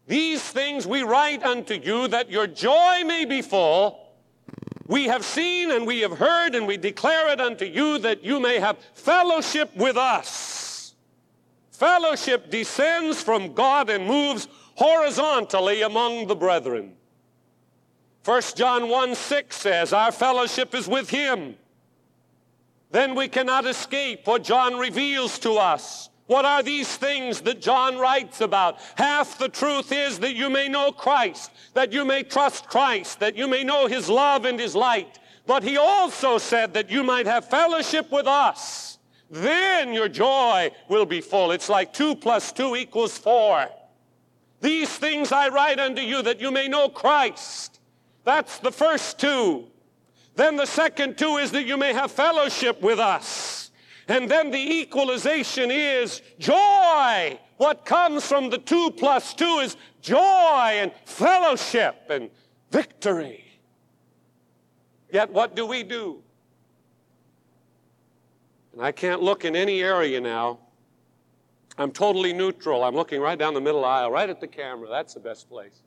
These 0.07 0.41
things 0.41 0.87
we 0.87 1.03
write 1.03 1.43
unto 1.43 1.73
you 1.73 2.07
that 2.07 2.31
your 2.31 2.47
joy 2.47 3.03
may 3.05 3.25
be 3.25 3.41
full. 3.41 3.99
We 4.87 5.05
have 5.05 5.25
seen 5.25 5.71
and 5.71 5.85
we 5.85 5.99
have 5.99 6.17
heard 6.17 6.55
and 6.55 6.65
we 6.65 6.77
declare 6.77 7.29
it 7.33 7.41
unto 7.41 7.65
you 7.65 7.97
that 7.99 8.23
you 8.23 8.39
may 8.39 8.57
have 8.57 8.77
fellowship 8.93 9.75
with 9.75 9.97
us. 9.97 10.95
Fellowship 11.71 12.49
descends 12.49 13.21
from 13.21 13.53
God 13.53 13.89
and 13.89 14.07
moves 14.07 14.47
horizontally 14.75 15.81
among 15.81 16.27
the 16.27 16.35
brethren. 16.35 16.93
1 18.27 18.41
John 18.55 18.89
1 18.89 19.15
6 19.15 19.55
says, 19.55 19.93
Our 19.93 20.11
fellowship 20.11 20.75
is 20.75 20.85
with 20.85 21.09
Him. 21.09 21.55
Then 22.91 23.15
we 23.15 23.29
cannot 23.29 23.65
escape 23.65 24.27
what 24.27 24.43
John 24.43 24.75
reveals 24.75 25.39
to 25.39 25.53
us. 25.53 26.09
What 26.25 26.43
are 26.43 26.61
these 26.61 26.93
things 26.97 27.39
that 27.41 27.61
John 27.61 27.97
writes 27.97 28.41
about? 28.41 28.79
Half 28.95 29.37
the 29.37 29.47
truth 29.47 29.93
is 29.93 30.19
that 30.19 30.35
you 30.35 30.49
may 30.49 30.67
know 30.67 30.91
Christ, 30.91 31.51
that 31.73 31.93
you 31.93 32.03
may 32.03 32.21
trust 32.21 32.67
Christ, 32.67 33.21
that 33.21 33.37
you 33.37 33.47
may 33.47 33.63
know 33.63 33.87
His 33.87 34.09
love 34.09 34.43
and 34.43 34.59
His 34.59 34.75
light. 34.75 35.19
But 35.45 35.63
He 35.63 35.77
also 35.77 36.37
said 36.37 36.73
that 36.73 36.91
you 36.91 37.05
might 37.05 37.27
have 37.27 37.49
fellowship 37.49 38.11
with 38.11 38.27
us. 38.27 38.99
Then 39.31 39.93
your 39.93 40.09
joy 40.09 40.71
will 40.89 41.05
be 41.05 41.21
full. 41.21 41.51
It's 41.51 41.69
like 41.69 41.93
two 41.93 42.13
plus 42.13 42.51
two 42.51 42.75
equals 42.75 43.17
four. 43.17 43.69
These 44.59 44.89
things 44.89 45.31
I 45.31 45.47
write 45.47 45.79
unto 45.79 46.01
you 46.01 46.21
that 46.23 46.41
you 46.41 46.51
may 46.51 46.67
know 46.67 46.89
Christ. 46.89 47.76
That's 48.27 48.59
the 48.59 48.73
first 48.73 49.19
two. 49.19 49.67
Then 50.35 50.57
the 50.57 50.65
second 50.65 51.17
two 51.17 51.37
is 51.37 51.51
that 51.51 51.63
you 51.63 51.77
may 51.77 51.93
have 51.93 52.11
fellowship 52.11 52.81
with 52.81 52.99
us. 52.99 53.71
And 54.09 54.29
then 54.29 54.51
the 54.51 54.79
equalization 54.81 55.71
is 55.71 56.21
joy. 56.37 57.39
What 57.55 57.85
comes 57.85 58.27
from 58.27 58.49
the 58.49 58.57
two 58.57 58.91
plus 58.91 59.33
two 59.33 59.59
is 59.63 59.77
joy 60.01 60.17
and 60.73 60.91
fellowship 61.05 61.95
and 62.09 62.29
victory. 62.69 63.45
Yet 65.09 65.31
what 65.31 65.55
do 65.55 65.65
we 65.65 65.83
do? 65.83 66.21
And 68.73 68.81
I 68.81 68.91
can't 68.91 69.23
look 69.23 69.45
in 69.45 69.55
any 69.55 69.81
area 69.81 70.19
now 70.19 70.59
I'm 71.77 71.91
totally 71.91 72.33
neutral. 72.33 72.83
I'm 72.83 72.95
looking 72.95 73.21
right 73.21 73.37
down 73.37 73.53
the 73.53 73.61
middle 73.61 73.85
aisle, 73.85 74.11
right 74.11 74.29
at 74.29 74.41
the 74.41 74.47
camera. 74.47 74.89
That's 74.89 75.13
the 75.13 75.19
best 75.19 75.47
place. 75.47 75.83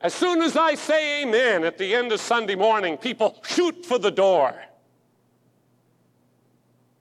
As 0.00 0.12
soon 0.12 0.42
as 0.42 0.56
I 0.56 0.74
say 0.74 1.22
amen 1.22 1.64
at 1.64 1.78
the 1.78 1.94
end 1.94 2.12
of 2.12 2.20
Sunday 2.20 2.54
morning, 2.54 2.96
people 2.96 3.40
shoot 3.46 3.86
for 3.86 3.98
the 3.98 4.10
door. 4.10 4.54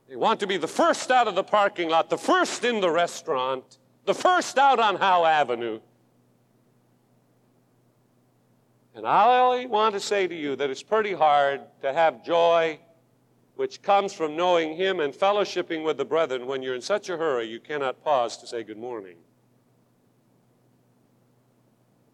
They 0.07 0.15
want 0.15 0.39
to 0.41 0.47
be 0.47 0.57
the 0.57 0.67
first 0.67 1.11
out 1.11 1.27
of 1.27 1.35
the 1.35 1.43
parking 1.43 1.89
lot, 1.89 2.09
the 2.09 2.17
first 2.17 2.63
in 2.63 2.81
the 2.81 2.89
restaurant, 2.89 3.79
the 4.05 4.13
first 4.13 4.57
out 4.57 4.79
on 4.79 4.95
Howe 4.95 5.25
Avenue. 5.25 5.79
And 8.95 9.07
I 9.07 9.65
want 9.65 9.95
to 9.95 9.99
say 9.99 10.27
to 10.27 10.35
you 10.35 10.55
that 10.55 10.69
it's 10.69 10.83
pretty 10.83 11.13
hard 11.13 11.61
to 11.81 11.91
have 11.91 12.23
joy 12.23 12.79
which 13.55 13.81
comes 13.81 14.13
from 14.13 14.35
knowing 14.35 14.75
Him 14.75 14.99
and 14.99 15.13
fellowshipping 15.13 15.83
with 15.83 15.97
the 15.97 16.05
brethren 16.05 16.47
when 16.47 16.61
you're 16.61 16.75
in 16.75 16.81
such 16.81 17.09
a 17.09 17.17
hurry 17.17 17.47
you 17.47 17.59
cannot 17.59 18.03
pause 18.03 18.37
to 18.37 18.47
say 18.47 18.63
good 18.63 18.77
morning. 18.77 19.15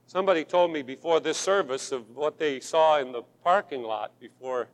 Somebody 0.09 0.43
told 0.43 0.73
me 0.73 0.81
before 0.81 1.19
this 1.19 1.37
service 1.37 1.91
of 1.91 2.09
what 2.15 2.39
they 2.39 2.59
saw 2.59 2.97
in 2.97 3.11
the 3.11 3.21
parking 3.43 3.83
lot 3.83 4.19
before 4.19 4.67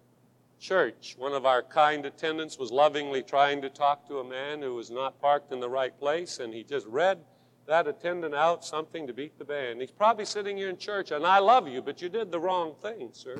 church. 0.61 1.15
One 1.17 1.33
of 1.33 1.45
our 1.45 1.61
kind 1.61 2.05
attendants 2.05 2.57
was 2.57 2.71
lovingly 2.71 3.21
trying 3.21 3.61
to 3.63 3.69
talk 3.69 4.07
to 4.07 4.19
a 4.19 4.23
man 4.23 4.61
who 4.61 4.75
was 4.75 4.89
not 4.89 5.19
parked 5.19 5.51
in 5.51 5.59
the 5.59 5.67
right 5.67 5.91
place, 5.99 6.39
and 6.39 6.53
he 6.53 6.63
just 6.63 6.87
read 6.87 7.19
that 7.65 7.85
attendant 7.85 8.33
out 8.33 8.63
something 8.63 9.05
to 9.07 9.13
beat 9.13 9.37
the 9.37 9.43
band. 9.43 9.81
He's 9.81 9.91
probably 9.91 10.23
sitting 10.23 10.55
here 10.55 10.69
in 10.69 10.77
church, 10.77 11.11
and 11.11 11.25
I 11.25 11.39
love 11.39 11.67
you, 11.67 11.81
but 11.81 12.01
you 12.01 12.07
did 12.07 12.31
the 12.31 12.39
wrong 12.39 12.73
thing, 12.81 13.09
sir. 13.11 13.35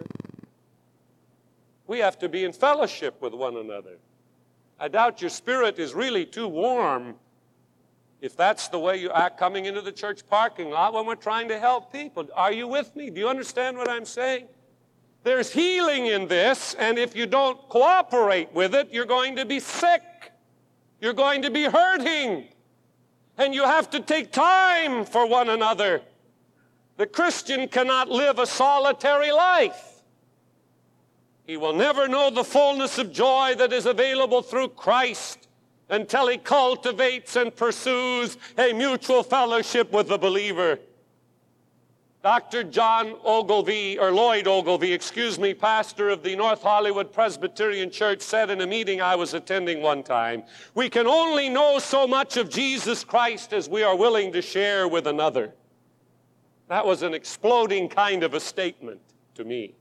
We 1.88 2.00
have 2.00 2.20
to 2.20 2.28
be 2.28 2.44
in 2.44 2.52
fellowship 2.52 3.22
with 3.22 3.34
one 3.34 3.56
another. 3.56 4.00
I 4.78 4.90
doubt 4.90 5.22
your 5.22 5.30
spirit 5.30 5.80
is 5.80 5.94
really 5.94 6.26
too 6.26 6.50
warm 6.50 7.16
if 8.22 8.36
that's 8.36 8.68
the 8.70 8.80
way 8.80 8.98
you 8.98 9.12
act 9.12 9.38
coming 9.38 9.66
into 9.66 9.82
the 9.82 9.92
church 9.92 10.28
parking 10.28 10.70
lot 10.70 10.94
when 10.94 11.06
we're 11.06 11.16
trying 11.16 11.48
to 11.50 11.60
help 11.60 11.92
people. 11.92 12.28
Are 12.36 12.52
you 12.52 12.68
with 12.68 12.96
me? 12.96 13.10
Do 13.10 13.20
you 13.20 13.28
understand 13.28 13.78
what 13.78 13.90
I'm 13.90 14.06
saying? 14.06 14.48
There's 15.24 15.52
healing 15.52 16.06
in 16.06 16.28
this, 16.28 16.76
and 16.76 17.00
if 17.00 17.16
you 17.16 17.26
don't 17.26 17.58
cooperate 17.70 18.54
with 18.54 18.76
it, 18.76 18.90
you're 18.92 19.06
going 19.06 19.36
to 19.38 19.46
be 19.46 19.60
sick. 19.60 20.04
You're 21.02 21.14
going 21.14 21.42
to 21.42 21.52
be 21.52 21.64
hurting. 21.64 22.48
And 23.38 23.54
you 23.54 23.64
have 23.64 23.90
to 23.90 24.00
take 24.00 24.32
time 24.32 25.04
for 25.04 25.28
one 25.28 25.50
another. 25.50 26.02
The 26.98 27.08
Christian 27.08 27.68
cannot 27.68 28.10
live 28.10 28.40
a 28.40 28.46
solitary 28.46 29.32
life. 29.32 30.04
He 31.46 31.58
will 31.58 31.74
never 31.74 32.08
know 32.08 32.30
the 32.30 32.44
fullness 32.44 32.98
of 32.98 33.12
joy 33.12 33.56
that 33.58 33.74
is 33.74 33.86
available 33.86 34.42
through 34.42 34.70
Christ 34.70 35.48
until 35.90 36.28
he 36.28 36.38
cultivates 36.38 37.36
and 37.36 37.56
pursues 37.56 38.38
a 38.58 38.74
mutual 38.74 39.24
fellowship 39.24 39.92
with 39.92 40.08
the 40.08 40.18
believer. 40.18 40.80
Dr. 42.26 42.64
John 42.64 43.18
Ogilvie, 43.24 44.00
or 44.00 44.12
Lloyd 44.12 44.48
Ogilvie, 44.48 44.92
excuse 44.92 45.38
me, 45.38 45.54
pastor 45.54 46.10
of 46.10 46.24
the 46.24 46.36
North 46.36 46.64
Hollywood 46.64 47.14
Presbyterian 47.14 47.92
Church, 47.92 48.22
said 48.22 48.50
in 48.50 48.62
a 48.62 48.66
meeting 48.66 49.00
I 49.00 49.16
was 49.16 49.36
attending 49.36 49.84
one 49.84 50.02
time, 50.02 50.42
We 50.74 50.90
can 50.90 51.06
only 51.06 51.50
know 51.50 51.78
so 51.78 52.08
much 52.08 52.36
of 52.38 52.50
Jesus 52.50 53.04
Christ 53.04 53.54
as 53.54 53.70
we 53.70 53.84
are 53.84 53.96
willing 53.96 54.34
to 54.34 54.42
share 54.42 54.88
with 54.88 55.06
another. 55.06 55.54
That 56.68 56.84
was 56.84 57.04
an 57.04 57.14
exploding 57.14 57.90
kind 57.90 58.24
of 58.24 58.34
a 58.34 58.40
statement 58.40 59.02
to 59.36 59.44
me. 59.44 59.76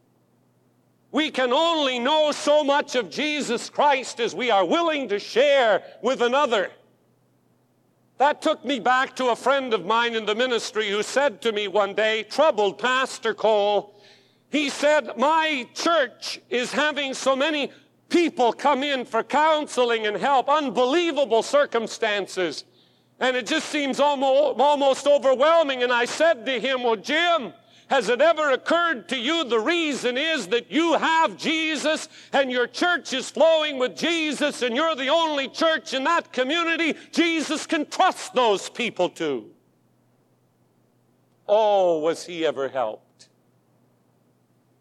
We 1.14 1.31
can 1.31 1.53
only 1.53 2.00
know 2.00 2.33
so 2.33 2.64
much 2.64 2.96
of 2.96 3.09
Jesus 3.09 3.70
Christ 3.70 4.18
as 4.18 4.35
we 4.35 4.50
are 4.50 4.64
willing 4.64 5.09
to 5.11 5.20
share 5.20 5.85
with 6.03 6.20
another. 6.20 6.72
That 8.18 8.42
took 8.42 8.64
me 8.64 8.81
back 8.81 9.14
to 9.16 9.29
a 9.29 9.37
friend 9.37 9.72
of 9.74 9.87
mine 9.87 10.16
in 10.16 10.27
the 10.27 10.35
ministry 10.35 10.90
who 10.90 11.05
said 11.05 11.40
to 11.42 11.53
me 11.53 11.68
one 11.68 11.94
day, 11.94 12.24
troubled 12.24 12.81
Pastor 12.81 13.33
Cole, 13.33 13.94
he 14.50 14.68
said, 14.68 15.16
My 15.16 15.68
church 15.72 16.40
is 16.50 16.72
having 16.72 17.14
so 17.14 17.37
many 17.37 17.70
people 18.09 18.53
come 18.53 18.83
in 18.83 19.05
for 19.05 19.22
counseling 19.22 20.09
and 20.09 20.16
help, 20.16 20.48
unbelievable 20.48 21.44
circumstances. 21.44 22.64
And 23.20 23.37
it 23.37 23.46
just 23.46 23.68
seems 23.68 24.00
almost, 24.00 24.59
almost 24.59 25.07
overwhelming. 25.07 25.85
And 25.85 25.92
I 25.92 26.07
said 26.07 26.44
to 26.46 26.59
him, 26.59 26.83
Well, 26.83 26.96
Jim, 26.96 27.53
has 27.94 28.09
it 28.09 28.20
ever 28.20 28.50
occurred 28.50 29.09
to 29.09 29.16
you 29.16 29.44
the 29.44 29.61
reason 29.61 30.18
is 30.18 30.48
that 30.48 30.68
you 30.68 30.94
have 30.94 31.37
Jesus 31.37 32.09
and 32.33 32.50
your 32.50 32.66
church 32.66 33.12
is 33.12 33.30
flowing 33.30 33.78
with 33.78 33.96
Jesus 33.96 34.62
and 34.62 34.74
you're 34.74 34.96
the 34.96 35.11
only 35.11 35.46
church 35.46 35.94
in 35.94 36.02
that 36.02 36.33
community 36.33 36.96
Jesus 37.12 37.66
can 37.66 37.87
trust 37.87 38.35
those 38.35 38.68
people 38.68 39.09
to? 39.11 39.48
Oh, 41.46 42.00
was 42.00 42.26
he 42.26 42.44
ever 42.44 42.68
helped? 42.68 43.28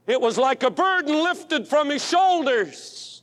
It 0.08 0.19
was 0.19 0.39
like 0.39 0.63
a 0.63 0.71
burden 0.71 1.13
lifted 1.13 1.67
from 1.67 1.91
his 1.91 2.04
shoulders. 2.04 3.21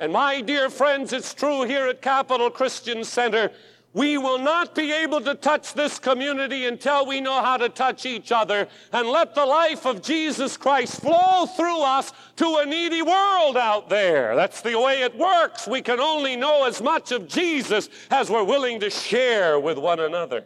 And 0.00 0.10
my 0.10 0.40
dear 0.40 0.70
friends, 0.70 1.12
it's 1.12 1.34
true 1.34 1.64
here 1.64 1.86
at 1.86 2.00
Capital 2.00 2.48
Christian 2.48 3.04
Center. 3.04 3.50
We 3.94 4.18
will 4.18 4.40
not 4.40 4.74
be 4.74 4.90
able 4.92 5.20
to 5.20 5.36
touch 5.36 5.72
this 5.72 6.00
community 6.00 6.66
until 6.66 7.06
we 7.06 7.20
know 7.20 7.40
how 7.40 7.56
to 7.56 7.68
touch 7.68 8.04
each 8.04 8.32
other 8.32 8.66
and 8.92 9.08
let 9.08 9.36
the 9.36 9.46
life 9.46 9.86
of 9.86 10.02
Jesus 10.02 10.56
Christ 10.56 11.00
flow 11.00 11.46
through 11.46 11.80
us 11.80 12.12
to 12.36 12.56
a 12.56 12.66
needy 12.66 13.02
world 13.02 13.56
out 13.56 13.88
there. 13.88 14.34
That's 14.34 14.62
the 14.62 14.76
way 14.80 15.02
it 15.02 15.16
works. 15.16 15.68
We 15.68 15.80
can 15.80 16.00
only 16.00 16.34
know 16.34 16.66
as 16.66 16.82
much 16.82 17.12
of 17.12 17.28
Jesus 17.28 17.88
as 18.10 18.28
we're 18.28 18.42
willing 18.42 18.80
to 18.80 18.90
share 18.90 19.60
with 19.60 19.78
one 19.78 20.00
another. 20.00 20.44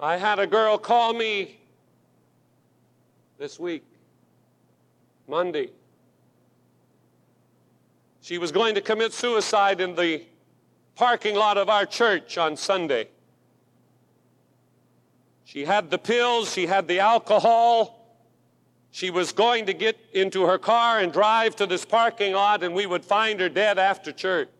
I 0.00 0.16
had 0.16 0.40
a 0.40 0.48
girl 0.48 0.78
call 0.78 1.12
me 1.12 1.60
this 3.38 3.60
week, 3.60 3.84
Monday. 5.28 5.70
She 8.28 8.36
was 8.36 8.52
going 8.52 8.74
to 8.74 8.82
commit 8.82 9.14
suicide 9.14 9.80
in 9.80 9.94
the 9.94 10.20
parking 10.96 11.34
lot 11.34 11.56
of 11.56 11.70
our 11.70 11.86
church 11.86 12.36
on 12.36 12.58
Sunday. 12.58 13.08
She 15.46 15.64
had 15.64 15.90
the 15.90 15.96
pills, 15.96 16.52
she 16.52 16.66
had 16.66 16.88
the 16.88 17.00
alcohol. 17.00 18.20
She 18.90 19.08
was 19.08 19.32
going 19.32 19.64
to 19.64 19.72
get 19.72 19.98
into 20.12 20.42
her 20.42 20.58
car 20.58 20.98
and 20.98 21.10
drive 21.10 21.56
to 21.56 21.64
this 21.64 21.86
parking 21.86 22.34
lot, 22.34 22.62
and 22.62 22.74
we 22.74 22.84
would 22.84 23.02
find 23.02 23.40
her 23.40 23.48
dead 23.48 23.78
after 23.78 24.12
church. 24.12 24.50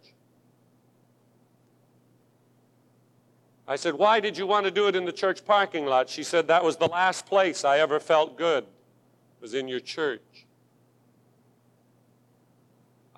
I 3.66 3.76
said, 3.76 3.92
Why 3.92 4.18
did 4.18 4.38
you 4.38 4.46
want 4.46 4.64
to 4.64 4.70
do 4.70 4.88
it 4.88 4.96
in 4.96 5.04
the 5.04 5.12
church 5.12 5.44
parking 5.44 5.85
lot? 5.85 6.09
She 6.09 6.22
said, 6.22 6.48
That 6.48 6.64
was 6.64 6.78
the 6.78 6.88
last 6.88 7.26
place 7.26 7.66
I 7.66 7.81
ever 7.81 8.00
felt 8.00 8.38
good, 8.38 8.64
was 9.42 9.52
in 9.52 9.68
your 9.68 9.81
church. 9.81 10.22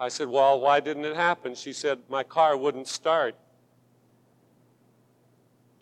I 0.01 0.09
said, 0.09 0.29
Well, 0.29 0.59
why 0.59 0.81
didn't 0.81 1.05
it 1.05 1.15
happen? 1.15 1.55
She 1.55 1.75
said, 1.75 1.99
My 2.09 2.23
car 2.23 2.57
wouldn't 2.57 2.89
start. 2.89 3.37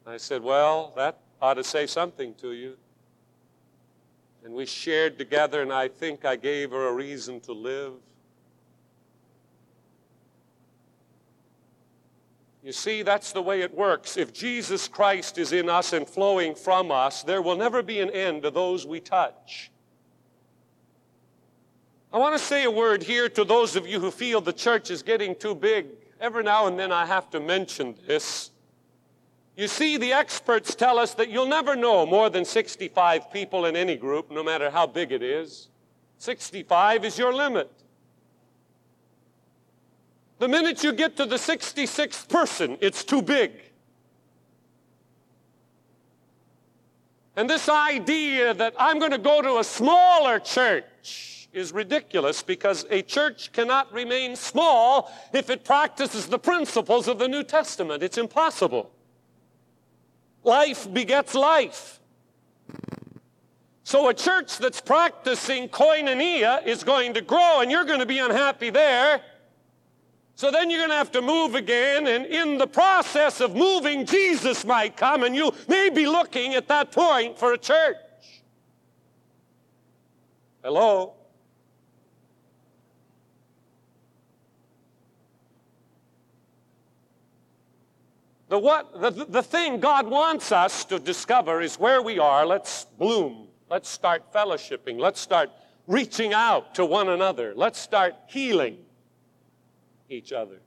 I 0.05 0.17
said, 0.17 0.43
Well, 0.43 0.93
that 0.97 1.21
ought 1.41 1.55
to 1.55 1.65
say 1.65 1.87
something 1.87 2.35
to 2.35 2.53
you. 2.53 2.77
And 4.45 4.53
we 4.53 4.67
shared 4.67 5.19
together, 5.19 5.63
and 5.63 5.73
I 5.73 5.87
think 5.87 6.25
I 6.25 6.35
gave 6.35 6.73
her 6.73 6.89
a 6.89 6.93
reason 6.93 7.41
to 7.43 7.53
live. 7.53 7.93
You 12.65 12.73
see, 12.73 13.03
that's 13.03 13.31
the 13.33 13.43
way 13.43 13.61
it 13.61 13.73
works. 13.73 14.17
If 14.17 14.33
Jesus 14.33 14.89
Christ 14.89 15.39
is 15.39 15.53
in 15.53 15.69
us 15.69 15.93
and 15.93 16.09
flowing 16.09 16.57
from 16.57 16.91
us, 16.91 17.23
there 17.23 17.41
will 17.41 17.57
never 17.57 17.83
be 17.83 18.01
an 18.01 18.11
end 18.11 18.43
to 18.43 18.51
those 18.51 18.85
we 18.85 18.99
touch. 18.99 19.71
I 22.13 22.17
want 22.17 22.39
to 22.39 22.43
say 22.43 22.65
a 22.65 22.71
word 22.71 23.03
here 23.03 23.29
to 23.29 23.45
those 23.45 23.77
of 23.77 23.87
you 23.87 24.01
who 24.01 24.11
feel 24.11 24.41
the 24.41 24.53
church 24.53 24.91
is 24.91 25.03
getting 25.03 25.35
too 25.35 25.55
big. 25.55 25.87
Every 26.21 26.43
now 26.43 26.67
and 26.67 26.79
then 26.79 26.91
I 26.91 27.05
have 27.05 27.29
to 27.31 27.41
mention 27.41 27.95
this. 28.07 28.51
You 29.57 29.69
see, 29.69 29.97
the 29.99 30.13
experts 30.13 30.75
tell 30.75 30.99
us 30.99 31.15
that 31.15 31.29
you'll 31.29 31.49
never 31.49 31.77
know 31.77 32.07
more 32.07 32.31
than 32.31 32.45
65 32.45 33.31
people 33.31 33.67
in 33.67 33.77
any 33.77 33.97
group, 33.97 34.31
no 34.31 34.43
matter 34.43 34.71
how 34.71 34.87
big 34.87 35.13
it 35.13 35.23
is. 35.23 35.69
65 36.19 37.05
is 37.05 37.19
your 37.19 37.35
limit. 37.35 37.71
The 40.39 40.49
minute 40.49 40.83
you 40.85 40.93
get 40.93 41.17
to 41.17 41.27
the 41.27 41.37
66th 41.37 42.29
person, 42.29 42.79
it's 42.81 43.05
too 43.05 43.21
big. 43.21 43.53
And 47.37 47.49
this 47.49 47.69
idea 47.69 48.55
that 48.55 48.75
I'm 48.79 48.99
going 48.99 49.11
to 49.11 49.19
go 49.19 49.43
to 49.43 49.59
a 49.59 49.65
smaller 49.65 50.41
is 51.53 51.73
ridiculous 51.73 52.43
because 52.43 52.85
a 52.91 53.03
church 53.03 53.53
cannot 53.53 53.93
remain 53.93 54.37
small 54.37 55.13
if 55.33 55.51
it 55.51 55.65
practices 55.65 56.27
the 56.27 56.39
principles 56.39 57.09
of 57.09 57.19
the 57.19 57.29
New 57.29 57.43
Testament. 57.43 58.03
It's 58.03 58.19
impossible. 58.19 58.91
Life 60.45 60.93
begets 60.93 61.35
life. 61.35 62.01
So 63.83 64.09
a 64.11 64.15
church 64.15 64.59
that's 64.59 64.83
practicing 64.83 65.69
koinonia 65.69 66.67
is 66.67 66.85
going 66.85 67.15
to 67.15 67.23
grow, 67.23 67.61
and 67.61 67.71
you're 67.71 67.87
going 67.87 68.01
to 68.01 68.07
be 68.07 68.19
unhappy 68.19 68.69
there. 68.69 69.23
So 70.35 70.51
then 70.51 70.71
you're 70.71 70.79
going 70.79 70.91
to 70.91 70.97
have 70.97 71.11
to 71.13 71.23
move 71.23 71.55
again, 71.55 72.07
and 72.07 72.27
in 72.27 72.59
the 72.59 72.67
process 72.67 73.41
of 73.41 73.57
moving, 73.57 74.05
Jesus 74.05 74.65
might 74.65 74.97
come, 74.97 75.23
and 75.25 75.35
you 75.35 75.53
may 75.69 75.89
be 75.89 76.07
looking 76.07 76.55
at 76.55 76.69
that 76.69 76.93
point 76.93 77.39
for 77.39 77.55
a 77.55 77.59
church. 77.59 77.97
Hello? 80.63 81.18
The, 88.49 88.59
what, 88.59 88.99
the, 88.99 89.11
the 89.11 89.43
thing 89.43 89.79
God 89.79 90.07
wants 90.07 90.53
us 90.53 90.85
to 90.87 90.99
discover 90.99 91.61
is 91.61 91.79
where 91.79 92.01
we 92.01 92.19
are. 92.19 92.47
Let's 92.47 92.87
bloom. 92.99 93.49
Let's 93.71 93.89
start 93.89 94.33
fellowshipping. 94.33 94.99
Let's 94.99 95.21
start 95.21 95.51
reaching 95.87 96.33
out 96.33 96.75
to 96.77 96.87
one 96.87 97.11
another. 97.11 97.53
Let's 97.55 97.79
start 97.79 98.15
healing 98.27 98.79
each 100.09 100.33
other. 100.33 100.61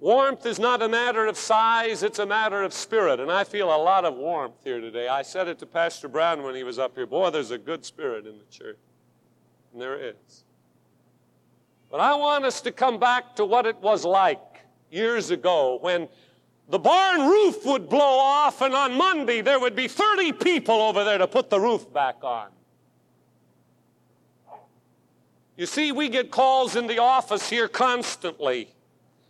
Warmth 0.00 0.46
is 0.46 0.60
not 0.60 0.80
a 0.80 0.88
matter 0.88 1.26
of 1.26 1.36
size, 1.36 2.04
it's 2.04 2.20
a 2.20 2.26
matter 2.26 2.62
of 2.62 2.72
spirit. 2.72 3.18
And 3.18 3.32
I 3.32 3.42
feel 3.42 3.66
a 3.66 3.76
lot 3.76 4.04
of 4.04 4.14
warmth 4.14 4.62
here 4.62 4.80
today. 4.80 5.08
I 5.08 5.22
said 5.22 5.48
it 5.48 5.58
to 5.58 5.66
Pastor 5.66 6.06
Brown 6.06 6.44
when 6.44 6.54
he 6.54 6.62
was 6.62 6.78
up 6.78 6.94
here. 6.94 7.06
Boy, 7.06 7.30
there's 7.30 7.50
a 7.50 7.58
good 7.58 7.84
spirit 7.84 8.24
in 8.24 8.38
the 8.38 8.44
church. 8.44 8.78
And 9.72 9.82
there 9.82 9.98
is. 9.98 10.44
But 11.90 12.00
I 12.00 12.14
want 12.14 12.44
us 12.44 12.60
to 12.62 12.72
come 12.72 12.98
back 12.98 13.36
to 13.36 13.44
what 13.44 13.66
it 13.66 13.76
was 13.76 14.04
like 14.04 14.40
years 14.90 15.30
ago 15.30 15.78
when 15.80 16.08
the 16.68 16.78
barn 16.78 17.22
roof 17.28 17.64
would 17.64 17.88
blow 17.88 18.18
off, 18.18 18.60
and 18.60 18.74
on 18.74 18.96
Monday 18.96 19.40
there 19.40 19.58
would 19.58 19.74
be 19.74 19.88
30 19.88 20.32
people 20.34 20.74
over 20.74 21.02
there 21.02 21.18
to 21.18 21.26
put 21.26 21.48
the 21.48 21.58
roof 21.58 21.90
back 21.92 22.16
on. 22.22 22.48
You 25.56 25.66
see, 25.66 25.92
we 25.92 26.08
get 26.08 26.30
calls 26.30 26.76
in 26.76 26.86
the 26.86 26.98
office 26.98 27.48
here 27.48 27.68
constantly. 27.68 28.68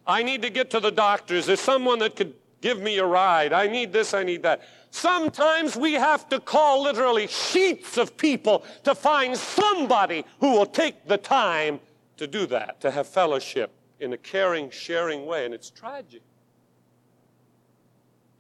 I 0.07 0.23
need 0.23 0.43
to 0.43 0.51
get 0.51 0.71
to 0.71 0.81
the 0.81 0.91
doctors. 0.91 1.47
There's 1.47 1.61
someone 1.61 2.01
that 2.01 2.17
could 2.17 2.35
give 2.61 2.81
me 2.83 2.99
a 2.99 3.07
ride. 3.07 3.53
I 3.53 3.69
need 3.69 3.93
this, 3.93 4.15
I 4.15 4.25
need 4.25 4.43
that. 4.43 4.63
Sometimes 4.91 5.77
we 5.77 5.93
have 5.93 6.29
to 6.31 6.41
call 6.41 6.83
literally 6.83 7.29
sheets 7.29 7.97
of 7.99 8.17
people 8.17 8.65
to 8.85 8.95
find 8.95 9.37
somebody 9.37 10.25
who 10.41 10.53
will 10.53 10.67
take 10.67 11.07
the 11.07 11.19
time 11.19 11.79
to 12.19 12.27
do 12.27 12.47
that, 12.47 12.81
to 12.81 12.91
have 12.91 13.09
fellowship 13.09 13.71
in 14.01 14.13
a 14.13 14.17
caring, 14.17 14.71
sharing 14.71 15.27
way, 15.27 15.45
and 15.45 15.55
it's 15.55 15.71
tragic. 15.71 16.23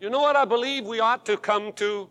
You 0.00 0.10
know 0.10 0.20
what 0.20 0.36
I 0.36 0.44
believe 0.44 0.84
we 0.84 1.00
ought 1.00 1.26
to 1.26 1.36
come 1.36 1.72
to? 1.74 2.08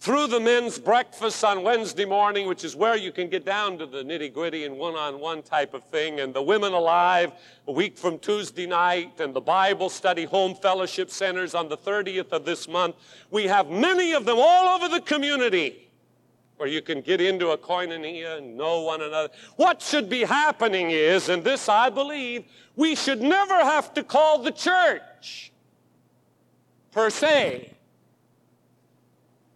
Through 0.00 0.26
the 0.26 0.40
men's 0.40 0.78
breakfast 0.78 1.42
on 1.44 1.62
Wednesday 1.62 2.04
morning, 2.04 2.46
which 2.46 2.62
is 2.62 2.76
where 2.76 2.96
you 2.96 3.10
can 3.10 3.30
get 3.30 3.46
down 3.46 3.78
to 3.78 3.86
the 3.86 4.02
nitty 4.02 4.34
gritty 4.34 4.64
and 4.64 4.76
one 4.76 4.94
on 4.94 5.18
one 5.18 5.42
type 5.42 5.72
of 5.72 5.82
thing, 5.84 6.20
and 6.20 6.34
the 6.34 6.42
Women 6.42 6.74
Alive 6.74 7.32
a 7.66 7.72
week 7.72 7.96
from 7.96 8.18
Tuesday 8.18 8.66
night, 8.66 9.18
and 9.18 9.34
the 9.34 9.40
Bible 9.40 9.88
study 9.88 10.24
home 10.24 10.54
fellowship 10.54 11.10
centers 11.10 11.54
on 11.54 11.70
the 11.70 11.76
30th 11.76 12.32
of 12.32 12.44
this 12.44 12.68
month, 12.68 12.96
we 13.30 13.44
have 13.44 13.70
many 13.70 14.12
of 14.12 14.26
them 14.26 14.36
all 14.38 14.74
over 14.74 14.88
the 14.88 15.00
community 15.00 15.84
where 16.56 16.68
you 16.68 16.80
can 16.80 17.00
get 17.00 17.20
into 17.20 17.50
a 17.50 17.58
koinonia 17.58 18.38
and 18.38 18.56
know 18.56 18.82
one 18.82 19.02
another. 19.02 19.28
What 19.56 19.82
should 19.82 20.08
be 20.08 20.20
happening 20.20 20.90
is, 20.90 21.28
and 21.28 21.42
this 21.42 21.68
I 21.68 21.90
believe, 21.90 22.44
we 22.76 22.94
should 22.94 23.20
never 23.20 23.54
have 23.54 23.92
to 23.94 24.02
call 24.02 24.42
the 24.42 24.52
church 24.52 25.52
per 26.92 27.10
se. 27.10 27.70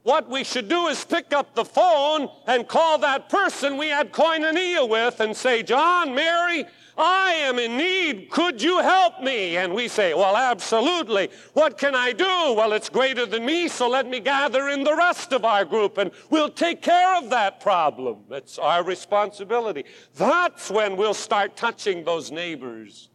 What 0.03 0.29
we 0.29 0.43
should 0.43 0.69
do 0.69 0.87
is 0.87 1.05
pick 1.05 1.33
up 1.33 1.55
the 1.55 1.65
phone 1.65 2.29
and 2.47 2.67
call 2.67 2.99
that 2.99 3.29
person 3.29 3.77
we 3.77 3.89
had 3.89 4.13
koinonia 4.13 4.89
with 4.89 5.21
and 5.21 5.37
say, 5.37 5.63
John, 5.63 6.15
Mary, 6.15 6.65
I 6.99 7.31
am 7.31 7.61
in 7.61 7.77
need. 7.77 8.29
Could 8.29 8.61
you 8.61 8.81
help 8.81 9.23
me? 9.23 9.57
And 9.57 9.73
we 9.73 9.87
say, 9.87 10.15
Well, 10.15 10.37
absolutely. 10.37 11.31
What 11.53 11.79
can 11.79 11.95
I 11.95 12.13
do? 12.13 12.25
Well, 12.25 12.73
it's 12.73 12.89
greater 12.89 13.25
than 13.25 13.47
me, 13.47 13.69
so 13.69 13.89
let 13.89 14.09
me 14.09 14.19
gather 14.19 14.69
in 14.69 14.83
the 14.83 14.97
rest 14.97 15.33
of 15.33 15.45
our 15.45 15.65
group 15.65 15.97
and 15.99 16.11
we'll 16.29 16.51
take 16.51 16.83
care 16.83 17.17
of 17.17 17.31
that 17.31 17.61
problem. 17.61 18.25
It's 18.31 18.59
our 18.59 18.83
responsibility. 18.83 19.85
That's 20.17 20.71
when 20.71 20.97
we'll 20.97 21.15
start 21.15 21.57
touching 21.57 22.05
those 22.05 22.33
neighbors 22.33 23.11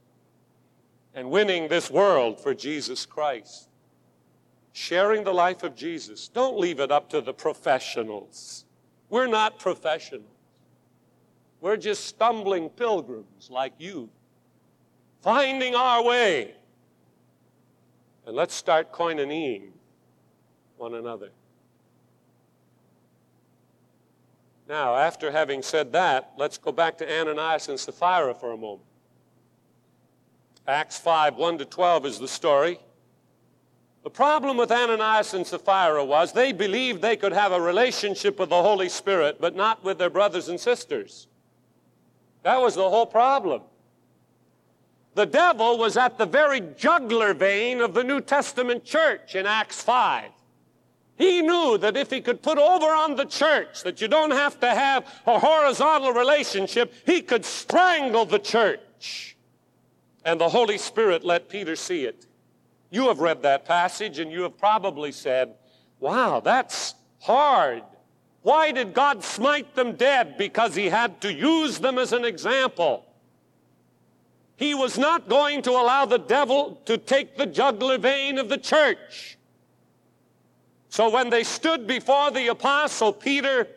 and 1.14 1.30
winning 1.30 1.68
this 1.68 1.92
world 1.92 2.40
for 2.40 2.54
Jesus 2.54 3.06
Christ. 3.06 3.68
Sharing 4.72 5.24
the 5.24 5.34
life 5.34 5.62
of 5.62 5.76
Jesus. 5.76 6.30
Don't 6.30 6.58
leave 6.58 6.80
it 6.80 6.92
up 6.92 7.10
to 7.10 7.22
the 7.22 7.34
professionals. 7.34 8.66
We're 9.10 9.28
not 9.28 9.60
professionals. 9.60 10.33
We're 11.64 11.78
just 11.78 12.08
stumbling 12.08 12.68
pilgrims 12.68 13.50
like 13.50 13.72
you, 13.78 14.10
finding 15.22 15.76
our 15.76 16.04
way. 16.04 16.56
And 18.28 18.36
let's 18.36 18.54
start 18.54 18.92
koinoneeing 18.92 19.70
one 20.76 20.94
another. 20.94 21.30
Now, 24.68 24.98
after 24.98 25.32
having 25.32 25.62
said 25.62 25.94
that, 25.94 26.34
let's 26.38 26.58
go 26.58 26.74
back 26.74 26.98
to 26.98 27.10
Ananias 27.10 27.70
and 27.70 27.80
Sapphira 27.80 28.34
for 28.34 28.52
a 28.52 28.58
moment. 28.58 28.90
Acts 30.68 30.98
5 30.98 31.38
1 31.38 31.60
to 31.60 31.66
12 31.66 32.06
is 32.08 32.20
the 32.20 32.28
story. 32.28 32.78
The 34.04 34.10
problem 34.10 34.58
with 34.58 34.70
Ananias 34.70 35.34
and 35.34 35.48
Sapphira 35.48 36.04
was 36.04 36.34
they 36.34 36.52
believed 36.52 37.02
they 37.02 37.16
could 37.16 37.32
have 37.32 37.54
a 37.54 37.62
relationship 37.62 38.38
with 38.38 38.50
the 38.50 38.62
Holy 38.62 38.90
Spirit, 38.90 39.38
but 39.40 39.56
not 39.56 39.82
with 39.86 39.98
their 39.98 40.10
brothers 40.10 40.50
and 40.50 40.60
sisters. 40.60 41.28
That 42.44 42.62
was 42.62 42.76
the 42.76 42.90
whole 42.90 43.06
problem. 43.06 43.62
The 45.16 45.26
devil 45.26 45.78
was 45.78 45.96
at 45.96 46.18
the 46.18 46.26
very 46.26 46.62
jugular 46.78 47.34
vein 47.34 47.82
of 47.82 47.94
the 47.94 48.04
New 48.04 48.20
Testament 48.20 48.84
church 48.84 49.36
in 49.36 49.46
Acts 49.46 49.82
5. 49.82 50.30
He 51.16 51.42
knew 51.42 51.78
that 51.78 51.96
if 51.96 52.10
he 52.10 52.22
could 52.22 52.42
put 52.42 52.58
over 52.58 52.88
on 52.88 53.16
the 53.16 53.26
church 53.26 53.84
that 53.84 54.02
you 54.02 54.08
don't 54.08 54.32
have 54.32 54.60
to 54.62 54.70
have 54.70 55.06
a 55.28 55.40
horizontal 55.40 56.12
relationship, 56.12 56.94
he 57.06 57.22
could 57.22 57.46
strangle 57.46 58.26
the 58.26 58.40
church. 58.40 59.38
And 60.26 60.42
the 60.42 60.50
Holy 60.50 60.78
Spirit 60.78 61.24
let 61.24 61.50
Peter 61.50 61.76
see 61.76 62.06
it. 62.06 62.26
You 62.90 63.08
have 63.08 63.20
read 63.20 63.44
that 63.44 63.66
passage 63.66 64.20
and 64.20 64.32
you 64.32 64.42
have 64.42 64.58
probably 64.58 65.12
said, 65.12 65.54
wow, 66.00 66.40
that's 66.40 66.96
hard. 67.20 67.84
Why 68.44 68.74
did 68.74 68.94
God 68.94 69.24
smite 69.24 69.74
them 69.74 69.94
dead? 69.96 70.38
Because 70.38 70.76
he 70.76 70.90
had 70.90 71.22
to 71.22 71.34
use 71.34 71.80
them 71.80 71.98
as 71.98 72.12
an 72.12 72.26
example. 72.26 73.06
He 74.58 74.76
was 74.76 74.98
not 74.98 75.30
going 75.30 75.62
to 75.64 75.72
allow 75.72 76.06
the 76.06 76.20
devil 76.20 76.80
to 76.86 76.98
take 76.98 77.38
the 77.38 77.46
jugular 77.46 77.98
vein 77.98 78.38
of 78.38 78.50
the 78.50 78.58
church. 78.58 79.38
So 80.90 81.10
when 81.10 81.30
they 81.30 81.44
stood 81.44 81.88
before 81.88 82.32
the 82.32 82.50
apostle 82.50 83.14
Peter, 83.14 83.68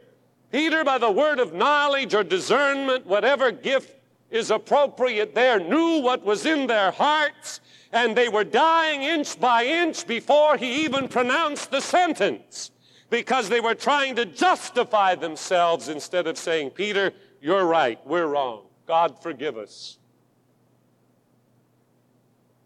Peter, 0.50 0.84
by 0.84 0.98
the 0.98 1.10
word 1.10 1.38
of 1.38 1.54
knowledge 1.54 2.12
or 2.12 2.24
discernment, 2.24 3.06
whatever 3.06 3.52
gift 3.52 3.94
is 4.30 4.50
appropriate 4.50 5.34
there, 5.34 5.60
knew 5.60 6.00
what 6.00 6.24
was 6.24 6.44
in 6.44 6.66
their 6.66 6.90
hearts, 6.90 7.60
and 7.92 8.16
they 8.16 8.28
were 8.28 8.44
dying 8.44 9.02
inch 9.02 9.38
by 9.38 9.64
inch 9.64 10.06
before 10.06 10.56
he 10.56 10.84
even 10.84 11.08
pronounced 11.08 11.70
the 11.70 11.80
sentence 11.80 12.72
because 13.16 13.48
they 13.48 13.60
were 13.60 13.74
trying 13.74 14.14
to 14.14 14.26
justify 14.26 15.14
themselves 15.14 15.88
instead 15.88 16.26
of 16.26 16.36
saying, 16.36 16.68
Peter, 16.68 17.14
you're 17.40 17.64
right, 17.64 17.98
we're 18.06 18.26
wrong. 18.26 18.64
God 18.86 19.22
forgive 19.22 19.56
us. 19.56 19.96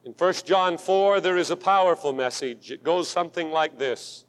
In 0.05 0.11
1 0.11 0.35
John 0.45 0.77
4, 0.77 1.21
there 1.21 1.37
is 1.37 1.51
a 1.51 1.57
powerful 1.57 2.13
message. 2.13 2.73
It 2.73 2.83
goes 2.83 3.09
something 3.09 3.53
like 3.53 3.79
this 3.79 4.25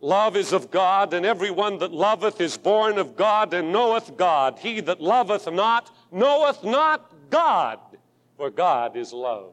Love 0.00 0.34
is 0.34 0.52
of 0.52 0.72
God, 0.72 1.14
and 1.14 1.24
everyone 1.24 1.78
that 1.78 1.92
loveth 1.92 2.40
is 2.40 2.56
born 2.56 2.98
of 2.98 3.14
God 3.14 3.54
and 3.54 3.72
knoweth 3.72 4.16
God. 4.16 4.58
He 4.58 4.80
that 4.80 5.00
loveth 5.00 5.48
not 5.52 5.94
knoweth 6.10 6.64
not 6.64 7.30
God, 7.30 7.78
for 8.36 8.50
God 8.50 8.96
is 8.96 9.12
love. 9.12 9.52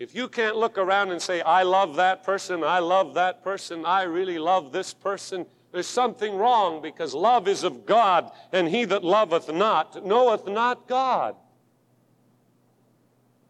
If 0.00 0.14
you 0.14 0.28
can't 0.28 0.56
look 0.56 0.78
around 0.78 1.10
and 1.10 1.20
say, 1.20 1.42
I 1.42 1.62
love 1.62 1.96
that 1.96 2.24
person, 2.24 2.64
I 2.64 2.78
love 2.78 3.12
that 3.14 3.44
person, 3.44 3.84
I 3.84 4.04
really 4.04 4.38
love 4.38 4.72
this 4.72 4.94
person, 4.94 5.44
there's 5.72 5.86
something 5.86 6.36
wrong 6.36 6.80
because 6.80 7.12
love 7.14 7.46
is 7.46 7.64
of 7.64 7.84
God, 7.84 8.32
and 8.50 8.66
he 8.66 8.86
that 8.86 9.04
loveth 9.04 9.52
not 9.52 10.04
knoweth 10.04 10.46
not 10.46 10.88
God. 10.88 11.36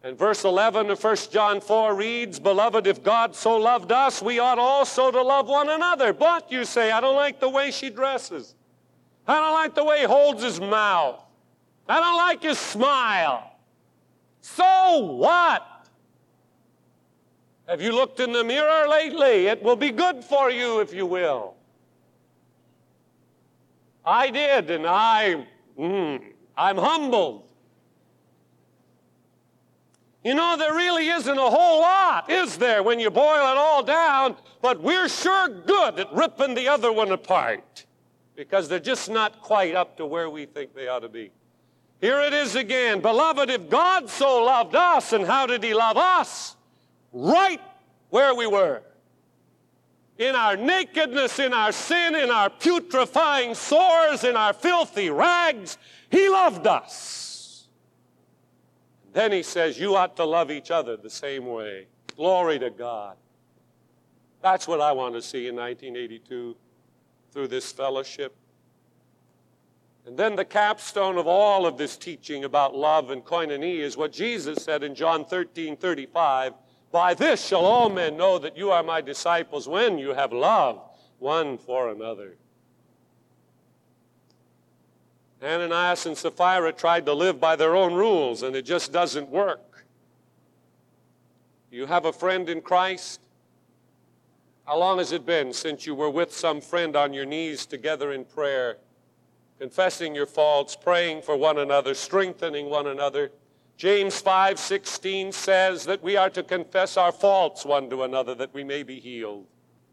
And 0.02 0.18
verse 0.18 0.44
11 0.44 0.90
of 0.90 1.02
1 1.02 1.16
John 1.30 1.60
4 1.60 1.94
reads, 1.94 2.40
Beloved, 2.40 2.86
if 2.86 3.02
God 3.02 3.36
so 3.36 3.56
loved 3.56 3.92
us, 3.92 4.20
we 4.20 4.40
ought 4.40 4.58
also 4.58 5.12
to 5.12 5.22
love 5.22 5.46
one 5.46 5.68
another. 5.68 6.12
But 6.12 6.50
you 6.50 6.64
say, 6.64 6.90
I 6.90 7.00
don't 7.00 7.16
like 7.16 7.38
the 7.38 7.48
way 7.48 7.70
she 7.70 7.90
dresses. 7.90 8.54
I 9.26 9.38
don't 9.38 9.52
like 9.52 9.74
the 9.74 9.84
way 9.84 10.00
he 10.00 10.04
holds 10.04 10.42
his 10.42 10.58
mouth. 10.58 11.22
I 11.88 12.00
don't 12.00 12.16
like 12.16 12.42
his 12.42 12.58
smile. 12.58 13.54
So 14.40 15.14
what? 15.16 15.79
Have 17.70 17.80
you 17.80 17.92
looked 17.92 18.18
in 18.18 18.32
the 18.32 18.42
mirror 18.42 18.88
lately? 18.88 19.46
It 19.46 19.62
will 19.62 19.76
be 19.76 19.92
good 19.92 20.24
for 20.24 20.50
you 20.50 20.80
if 20.80 20.92
you 20.92 21.06
will. 21.06 21.54
I 24.04 24.28
did, 24.30 24.70
and 24.70 24.84
I, 24.84 25.46
mm, 25.78 26.20
I'm 26.56 26.76
humbled. 26.76 27.48
You 30.24 30.34
know, 30.34 30.56
there 30.56 30.74
really 30.74 31.10
isn't 31.10 31.38
a 31.38 31.48
whole 31.48 31.80
lot, 31.82 32.28
is 32.28 32.56
there, 32.56 32.82
when 32.82 32.98
you 32.98 33.08
boil 33.08 33.52
it 33.52 33.56
all 33.56 33.84
down, 33.84 34.34
but 34.60 34.82
we're 34.82 35.08
sure 35.08 35.48
good 35.48 36.00
at 36.00 36.12
ripping 36.12 36.54
the 36.54 36.66
other 36.66 36.90
one 36.90 37.12
apart 37.12 37.86
because 38.34 38.68
they're 38.68 38.80
just 38.80 39.08
not 39.08 39.42
quite 39.42 39.76
up 39.76 39.96
to 39.98 40.06
where 40.06 40.28
we 40.28 40.44
think 40.44 40.74
they 40.74 40.88
ought 40.88 41.00
to 41.00 41.08
be. 41.08 41.30
Here 42.00 42.20
it 42.20 42.32
is 42.32 42.56
again. 42.56 43.00
Beloved, 43.00 43.48
if 43.48 43.70
God 43.70 44.10
so 44.10 44.42
loved 44.42 44.74
us, 44.74 45.12
and 45.12 45.24
how 45.24 45.46
did 45.46 45.62
He 45.62 45.72
love 45.72 45.96
us? 45.96 46.56
Right 47.12 47.60
where 48.10 48.34
we 48.34 48.46
were. 48.46 48.82
In 50.18 50.34
our 50.34 50.56
nakedness, 50.56 51.38
in 51.38 51.54
our 51.54 51.72
sin, 51.72 52.14
in 52.14 52.30
our 52.30 52.50
putrefying 52.50 53.54
sores, 53.54 54.22
in 54.24 54.36
our 54.36 54.52
filthy 54.52 55.08
rags, 55.08 55.78
He 56.10 56.28
loved 56.28 56.66
us. 56.66 57.68
Then 59.12 59.32
He 59.32 59.42
says, 59.42 59.78
You 59.78 59.96
ought 59.96 60.16
to 60.16 60.24
love 60.24 60.50
each 60.50 60.70
other 60.70 60.96
the 60.96 61.10
same 61.10 61.46
way. 61.46 61.86
Glory 62.16 62.58
to 62.58 62.68
God. 62.68 63.16
That's 64.42 64.68
what 64.68 64.80
I 64.80 64.92
want 64.92 65.14
to 65.14 65.22
see 65.22 65.48
in 65.48 65.56
1982 65.56 66.56
through 67.32 67.48
this 67.48 67.72
fellowship. 67.72 68.34
And 70.06 70.18
then 70.18 70.34
the 70.34 70.44
capstone 70.44 71.18
of 71.18 71.26
all 71.26 71.66
of 71.66 71.76
this 71.76 71.96
teaching 71.96 72.44
about 72.44 72.74
love 72.74 73.10
and 73.10 73.24
koinonia 73.24 73.80
is 73.80 73.96
what 73.96 74.12
Jesus 74.12 74.64
said 74.64 74.82
in 74.82 74.94
John 74.94 75.24
13 75.24 75.76
35. 75.76 76.54
By 76.92 77.14
this 77.14 77.46
shall 77.46 77.64
all 77.64 77.88
men 77.88 78.16
know 78.16 78.38
that 78.38 78.56
you 78.56 78.70
are 78.70 78.82
my 78.82 79.00
disciples 79.00 79.68
when 79.68 79.98
you 79.98 80.14
have 80.14 80.32
love 80.32 80.80
one 81.18 81.58
for 81.58 81.90
another. 81.90 82.36
Ananias 85.42 86.06
and 86.06 86.18
Sapphira 86.18 86.72
tried 86.72 87.06
to 87.06 87.14
live 87.14 87.40
by 87.40 87.56
their 87.56 87.74
own 87.74 87.94
rules, 87.94 88.42
and 88.42 88.54
it 88.54 88.62
just 88.62 88.92
doesn't 88.92 89.28
work. 89.28 89.86
You 91.70 91.86
have 91.86 92.04
a 92.04 92.12
friend 92.12 92.48
in 92.48 92.60
Christ? 92.60 93.20
How 94.66 94.76
long 94.76 94.98
has 94.98 95.12
it 95.12 95.24
been 95.24 95.52
since 95.52 95.86
you 95.86 95.94
were 95.94 96.10
with 96.10 96.32
some 96.32 96.60
friend 96.60 96.96
on 96.96 97.14
your 97.14 97.24
knees 97.24 97.64
together 97.64 98.12
in 98.12 98.24
prayer, 98.24 98.76
confessing 99.58 100.14
your 100.14 100.26
faults, 100.26 100.76
praying 100.76 101.22
for 101.22 101.36
one 101.36 101.58
another, 101.58 101.94
strengthening 101.94 102.68
one 102.68 102.86
another? 102.86 103.30
James 103.80 104.20
5:16 104.20 105.32
says 105.32 105.86
that 105.86 106.02
we 106.02 106.14
are 106.14 106.28
to 106.28 106.42
confess 106.42 106.98
our 106.98 107.10
faults 107.10 107.64
one 107.64 107.88
to 107.88 108.02
another 108.02 108.34
that 108.34 108.52
we 108.52 108.62
may 108.62 108.82
be 108.82 109.00
healed. 109.00 109.46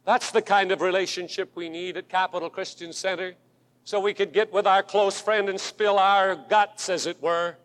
That's 0.03 0.29
the 0.29 0.41
kind 0.41 0.73
of 0.73 0.81
relationship 0.81 1.51
we 1.55 1.69
need 1.69 1.95
at 1.95 2.09
Capital 2.09 2.49
Christian 2.49 2.91
Center. 2.91 3.35
So 3.85 4.01
we 4.01 4.13
could 4.13 4.33
get 4.33 4.51
with 4.51 4.67
our 4.67 4.83
close 4.83 5.21
friend 5.21 5.47
and 5.47 5.57
spill 5.57 5.99
our 5.99 6.35
guts, 6.35 6.89
as 6.89 7.05
it 7.05 7.23
were, 7.23 7.55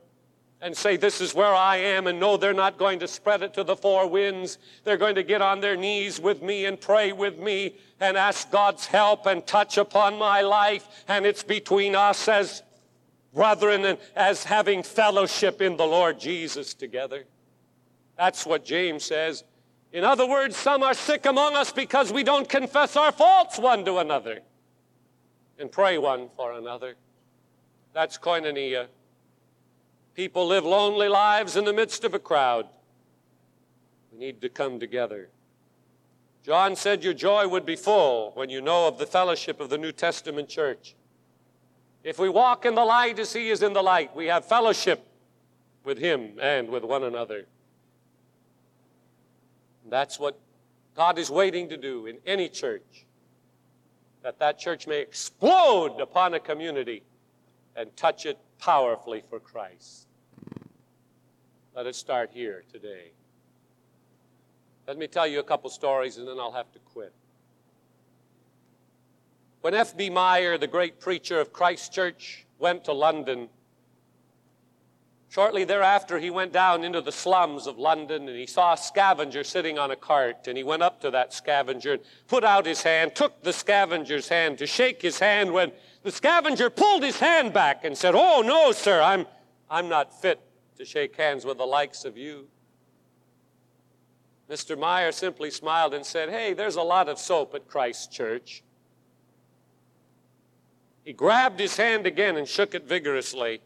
and 0.60 0.76
say, 0.76 0.96
This 0.96 1.20
is 1.20 1.34
where 1.34 1.52
I 1.52 1.78
am, 1.78 2.06
and 2.06 2.20
know 2.20 2.36
they're 2.36 2.54
not 2.54 2.78
going 2.78 3.00
to 3.00 3.08
spread 3.08 3.42
it 3.42 3.52
to 3.54 3.64
the 3.64 3.74
four 3.74 4.08
winds. 4.08 4.58
They're 4.84 4.96
going 4.96 5.16
to 5.16 5.24
get 5.24 5.42
on 5.42 5.58
their 5.58 5.76
knees 5.76 6.20
with 6.20 6.40
me 6.40 6.66
and 6.66 6.80
pray 6.80 7.10
with 7.10 7.40
me 7.40 7.74
and 7.98 8.16
ask 8.16 8.48
God's 8.52 8.86
help 8.86 9.26
and 9.26 9.44
touch 9.44 9.76
upon 9.76 10.20
my 10.20 10.42
life. 10.42 10.86
And 11.08 11.26
it's 11.26 11.42
between 11.42 11.96
us 11.96 12.28
as 12.28 12.62
brethren, 13.34 13.84
and 13.84 13.98
as 14.14 14.44
having 14.44 14.82
fellowship 14.82 15.62
in 15.62 15.76
the 15.76 15.86
Lord 15.86 16.20
Jesus 16.20 16.74
together. 16.74 17.24
That's 18.16 18.44
what 18.46 18.64
James 18.64 19.04
says. 19.04 19.44
In 19.92 20.04
other 20.04 20.26
words, 20.26 20.56
some 20.56 20.82
are 20.82 20.94
sick 20.94 21.26
among 21.26 21.54
us 21.54 21.72
because 21.72 22.12
we 22.12 22.24
don't 22.24 22.48
confess 22.48 22.96
our 22.96 23.12
faults 23.12 23.58
one 23.58 23.84
to 23.84 23.98
another 23.98 24.40
and 25.58 25.70
pray 25.70 25.98
one 25.98 26.28
for 26.36 26.52
another. 26.52 26.94
That's 27.92 28.18
koinonia. 28.18 28.86
People 30.14 30.46
live 30.46 30.64
lonely 30.64 31.08
lives 31.08 31.56
in 31.56 31.64
the 31.64 31.72
midst 31.72 32.04
of 32.04 32.14
a 32.14 32.18
crowd. 32.18 32.66
We 34.12 34.18
need 34.18 34.40
to 34.42 34.48
come 34.48 34.80
together. 34.80 35.28
John 36.44 36.74
said 36.74 37.04
your 37.04 37.14
joy 37.14 37.46
would 37.46 37.64
be 37.64 37.76
full 37.76 38.32
when 38.34 38.50
you 38.50 38.60
know 38.60 38.88
of 38.88 38.98
the 38.98 39.06
fellowship 39.06 39.60
of 39.60 39.70
the 39.70 39.78
New 39.78 39.92
Testament 39.92 40.48
church. 40.48 40.94
If 42.04 42.18
we 42.18 42.28
walk 42.28 42.64
in 42.66 42.74
the 42.74 42.84
light 42.84 43.18
as 43.18 43.32
He 43.32 43.50
is 43.50 43.62
in 43.62 43.72
the 43.72 43.82
light, 43.82 44.14
we 44.14 44.26
have 44.26 44.44
fellowship 44.44 45.06
with 45.84 45.98
Him 45.98 46.38
and 46.40 46.68
with 46.68 46.84
one 46.84 47.04
another. 47.04 47.46
That's 49.88 50.18
what 50.18 50.38
God 50.94 51.18
is 51.18 51.30
waiting 51.30 51.68
to 51.68 51.76
do 51.76 52.06
in 52.06 52.18
any 52.26 52.48
church, 52.48 53.06
that 54.22 54.38
that 54.38 54.58
church 54.58 54.86
may 54.86 55.00
explode 55.00 56.00
upon 56.00 56.34
a 56.34 56.40
community 56.40 57.02
and 57.76 57.94
touch 57.96 58.26
it 58.26 58.38
powerfully 58.58 59.22
for 59.28 59.40
Christ. 59.40 60.06
Let 61.74 61.86
us 61.86 61.96
start 61.96 62.30
here 62.32 62.64
today. 62.70 63.12
Let 64.86 64.98
me 64.98 65.06
tell 65.06 65.26
you 65.26 65.40
a 65.40 65.44
couple 65.44 65.70
stories 65.70 66.18
and 66.18 66.28
then 66.28 66.38
I'll 66.38 66.52
have 66.52 66.70
to 66.72 66.78
quit. 66.80 67.14
When 69.62 69.74
F.B. 69.74 70.10
Meyer, 70.10 70.58
the 70.58 70.66
great 70.66 70.98
preacher 70.98 71.38
of 71.40 71.52
Christ 71.52 71.92
Church, 71.92 72.46
went 72.58 72.84
to 72.86 72.92
London, 72.92 73.48
shortly 75.28 75.62
thereafter 75.62 76.18
he 76.18 76.30
went 76.30 76.52
down 76.52 76.82
into 76.82 77.00
the 77.00 77.12
slums 77.12 77.68
of 77.68 77.78
London 77.78 78.28
and 78.28 78.36
he 78.36 78.46
saw 78.46 78.72
a 78.72 78.76
scavenger 78.76 79.44
sitting 79.44 79.78
on 79.78 79.92
a 79.92 79.96
cart. 79.96 80.48
And 80.48 80.58
he 80.58 80.64
went 80.64 80.82
up 80.82 81.00
to 81.02 81.12
that 81.12 81.32
scavenger 81.32 81.92
and 81.92 82.02
put 82.26 82.42
out 82.42 82.66
his 82.66 82.82
hand, 82.82 83.14
took 83.14 83.40
the 83.44 83.52
scavenger's 83.52 84.28
hand 84.28 84.58
to 84.58 84.66
shake 84.66 85.00
his 85.00 85.20
hand 85.20 85.52
when 85.52 85.70
the 86.02 86.10
scavenger 86.10 86.68
pulled 86.68 87.04
his 87.04 87.20
hand 87.20 87.52
back 87.52 87.84
and 87.84 87.96
said, 87.96 88.16
Oh, 88.16 88.42
no, 88.44 88.72
sir, 88.72 89.00
I'm, 89.00 89.26
I'm 89.70 89.88
not 89.88 90.20
fit 90.20 90.40
to 90.76 90.84
shake 90.84 91.16
hands 91.16 91.44
with 91.44 91.58
the 91.58 91.66
likes 91.66 92.04
of 92.04 92.16
you. 92.18 92.48
Mr. 94.50 94.76
Meyer 94.76 95.12
simply 95.12 95.52
smiled 95.52 95.94
and 95.94 96.04
said, 96.04 96.30
Hey, 96.30 96.52
there's 96.52 96.74
a 96.74 96.82
lot 96.82 97.08
of 97.08 97.16
soap 97.20 97.54
at 97.54 97.68
Christ 97.68 98.10
Church. 98.10 98.64
He 101.04 101.12
grabbed 101.12 101.58
his 101.58 101.76
hand 101.76 102.06
again 102.06 102.36
and 102.36 102.46
shook 102.46 102.74
it 102.74 102.84
vigorously. 102.84 103.60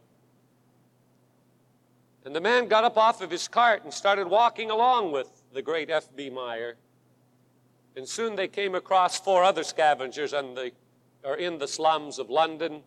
And 2.25 2.35
the 2.35 2.40
man 2.40 2.66
got 2.66 2.85
up 2.85 2.96
off 2.96 3.20
of 3.20 3.31
his 3.31 3.46
cart 3.46 3.85
and 3.85 3.92
started 3.92 4.27
walking 4.27 4.70
along 4.70 5.12
with 5.12 5.31
the 5.53 5.62
great 5.62 5.90
F.B. 5.90 6.31
Meyer. 6.31 6.77
And 7.94 8.09
soon 8.09 8.37
they 8.37 8.49
came 8.49 8.75
across 8.75 9.20
four 9.20 9.44
other 9.44 9.62
scavengers 9.62 10.35
on 10.35 10.55
the, 10.55 10.72
or 11.22 11.37
in 11.37 11.59
the 11.59 11.68
slums 11.68 12.18
of 12.18 12.29
London. 12.29 12.83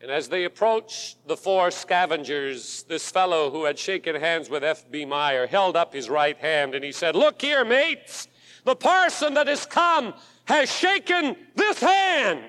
And 0.00 0.10
as 0.10 0.28
they 0.28 0.44
approached 0.44 1.26
the 1.26 1.36
four 1.36 1.70
scavengers, 1.70 2.84
this 2.84 3.10
fellow 3.10 3.50
who 3.50 3.64
had 3.64 3.78
shaken 3.78 4.14
hands 4.16 4.48
with 4.50 4.62
F.B. 4.62 5.06
Meyer 5.06 5.46
held 5.46 5.76
up 5.76 5.92
his 5.92 6.08
right 6.08 6.36
hand 6.36 6.74
and 6.74 6.84
he 6.84 6.92
said, 6.92 7.16
Look 7.16 7.40
here, 7.40 7.64
mates, 7.64 8.28
the 8.64 8.76
parson 8.76 9.34
that 9.34 9.48
has 9.48 9.66
come 9.66 10.14
has 10.44 10.70
shaken 10.70 11.36
this 11.56 11.80
hand. 11.80 12.44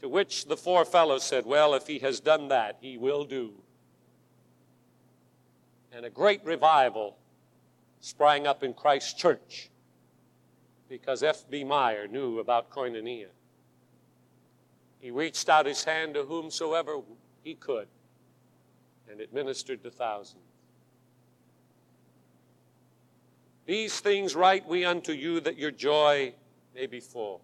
To 0.00 0.08
which 0.08 0.46
the 0.46 0.56
four 0.56 0.84
fellows 0.84 1.24
said, 1.24 1.44
Well, 1.44 1.74
if 1.74 1.86
he 1.86 1.98
has 2.00 2.20
done 2.20 2.48
that, 2.48 2.78
he 2.80 2.96
will 2.96 3.24
do. 3.24 3.52
And 5.92 6.04
a 6.04 6.10
great 6.10 6.44
revival 6.44 7.16
sprang 8.00 8.46
up 8.46 8.62
in 8.62 8.74
Christ's 8.74 9.14
church 9.14 9.70
because 10.88 11.22
F.B. 11.22 11.64
Meyer 11.64 12.06
knew 12.06 12.38
about 12.38 12.70
koinonia. 12.70 13.28
He 15.00 15.10
reached 15.10 15.48
out 15.48 15.66
his 15.66 15.84
hand 15.84 16.14
to 16.14 16.24
whomsoever 16.24 17.00
he 17.42 17.54
could, 17.54 17.88
and 19.10 19.20
it 19.20 19.32
ministered 19.32 19.82
to 19.84 19.90
thousands. 19.90 20.42
These 23.66 24.00
things 24.00 24.34
write 24.34 24.66
we 24.66 24.84
unto 24.84 25.12
you 25.12 25.40
that 25.40 25.58
your 25.58 25.70
joy 25.70 26.32
may 26.74 26.86
be 26.86 27.00
full. 27.00 27.42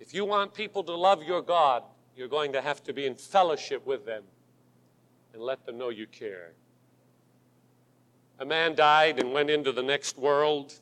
If 0.00 0.14
you 0.14 0.24
want 0.24 0.54
people 0.54 0.82
to 0.84 0.94
love 0.94 1.22
your 1.22 1.42
God, 1.42 1.82
you're 2.16 2.26
going 2.26 2.54
to 2.54 2.62
have 2.62 2.82
to 2.84 2.94
be 2.94 3.04
in 3.04 3.14
fellowship 3.14 3.86
with 3.86 4.06
them 4.06 4.24
and 5.34 5.42
let 5.42 5.66
them 5.66 5.76
know 5.76 5.90
you 5.90 6.06
care. 6.06 6.52
A 8.38 8.44
man 8.46 8.74
died 8.74 9.20
and 9.20 9.34
went 9.34 9.50
into 9.50 9.70
the 9.70 9.82
next 9.82 10.18
world. 10.18 10.72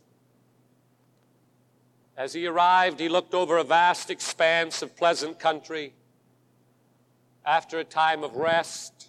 As 2.16 2.32
he 2.32 2.46
arrived, 2.46 3.00
he 3.00 3.08
looked 3.08 3.34
over 3.34 3.58
a 3.58 3.64
vast 3.64 4.08
expanse 4.08 4.82
of 4.82 4.96
pleasant 4.96 5.40
country. 5.40 5.94
After 7.44 7.80
a 7.80 7.84
time 7.84 8.22
of 8.22 8.36
rest, 8.36 9.08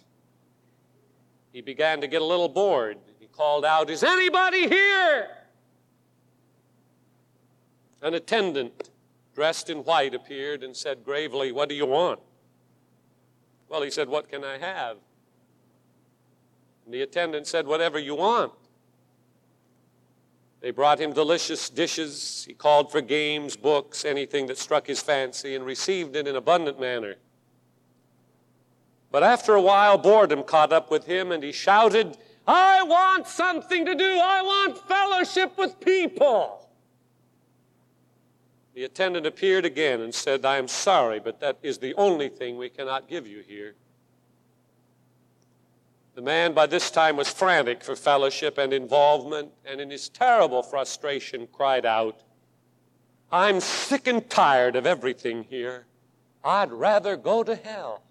he 1.52 1.60
began 1.60 2.00
to 2.00 2.08
get 2.08 2.20
a 2.20 2.24
little 2.24 2.48
bored. 2.48 2.98
He 3.20 3.26
called 3.26 3.64
out, 3.64 3.88
Is 3.88 4.02
anybody 4.02 4.68
here? 4.68 5.28
An 8.02 8.14
attendant 8.14 8.90
dressed 9.34 9.70
in 9.70 9.78
white 9.78 10.14
appeared 10.14 10.62
and 10.62 10.76
said 10.76 11.04
gravely, 11.04 11.52
What 11.52 11.68
do 11.68 11.74
you 11.74 11.86
want? 11.86 12.20
Well, 13.68 13.82
he 13.82 13.90
said, 13.90 14.08
What 14.08 14.28
can 14.28 14.44
I 14.44 14.58
have? 14.58 14.96
And 16.84 16.94
the 16.94 17.02
attendant 17.02 17.46
said, 17.46 17.66
Whatever 17.66 17.98
you 17.98 18.14
want. 18.14 18.52
They 20.60 20.72
brought 20.72 21.00
him 21.00 21.12
delicious 21.12 21.70
dishes. 21.70 22.44
He 22.46 22.52
called 22.52 22.92
for 22.92 23.00
games, 23.00 23.56
books, 23.56 24.04
anything 24.04 24.46
that 24.46 24.58
struck 24.58 24.86
his 24.86 25.00
fancy, 25.00 25.54
and 25.54 25.64
received 25.64 26.16
it 26.16 26.28
in 26.28 26.36
abundant 26.36 26.78
manner. 26.78 27.14
But 29.10 29.22
after 29.22 29.54
a 29.54 29.62
while, 29.62 29.96
boredom 29.96 30.42
caught 30.44 30.72
up 30.72 30.90
with 30.90 31.06
him, 31.06 31.32
and 31.32 31.42
he 31.42 31.50
shouted, 31.50 32.16
I 32.46 32.82
want 32.82 33.26
something 33.26 33.86
to 33.86 33.94
do. 33.94 34.04
I 34.04 34.42
want 34.42 34.78
fellowship 34.86 35.56
with 35.56 35.80
people. 35.80 36.68
The 38.80 38.86
attendant 38.86 39.26
appeared 39.26 39.66
again 39.66 40.00
and 40.00 40.14
said, 40.14 40.42
I 40.42 40.56
am 40.56 40.66
sorry, 40.66 41.20
but 41.20 41.38
that 41.40 41.58
is 41.62 41.76
the 41.76 41.92
only 41.96 42.30
thing 42.30 42.56
we 42.56 42.70
cannot 42.70 43.08
give 43.08 43.26
you 43.26 43.42
here. 43.46 43.74
The 46.14 46.22
man 46.22 46.54
by 46.54 46.64
this 46.64 46.90
time 46.90 47.18
was 47.18 47.28
frantic 47.28 47.84
for 47.84 47.94
fellowship 47.94 48.56
and 48.56 48.72
involvement, 48.72 49.50
and 49.66 49.82
in 49.82 49.90
his 49.90 50.08
terrible 50.08 50.62
frustration 50.62 51.46
cried 51.52 51.84
out, 51.84 52.22
I'm 53.30 53.60
sick 53.60 54.06
and 54.06 54.30
tired 54.30 54.76
of 54.76 54.86
everything 54.86 55.44
here. 55.44 55.84
I'd 56.42 56.72
rather 56.72 57.18
go 57.18 57.42
to 57.42 57.56
hell. 57.56 58.02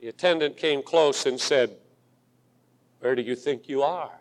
The 0.00 0.08
attendant 0.08 0.56
came 0.56 0.82
close 0.82 1.26
and 1.26 1.38
said, 1.38 1.76
Where 3.00 3.14
do 3.14 3.20
you 3.20 3.36
think 3.36 3.68
you 3.68 3.82
are? 3.82 4.19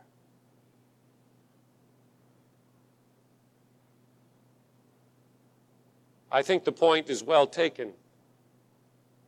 I 6.32 6.42
think 6.42 6.64
the 6.64 6.72
point 6.72 7.10
is 7.10 7.24
well 7.24 7.48
taken. 7.48 7.94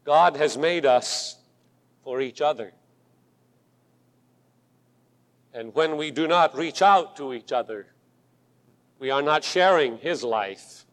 God 0.03 0.35
has 0.35 0.57
made 0.57 0.85
us 0.85 1.37
for 2.03 2.21
each 2.21 2.41
other. 2.41 2.73
And 5.53 5.73
when 5.75 5.97
we 5.97 6.11
do 6.11 6.27
not 6.27 6.55
reach 6.55 6.81
out 6.81 7.17
to 7.17 7.33
each 7.33 7.51
other, 7.51 7.87
we 8.99 9.09
are 9.09 9.21
not 9.21 9.43
sharing 9.43 9.97
His 9.97 10.23
life, 10.23 10.85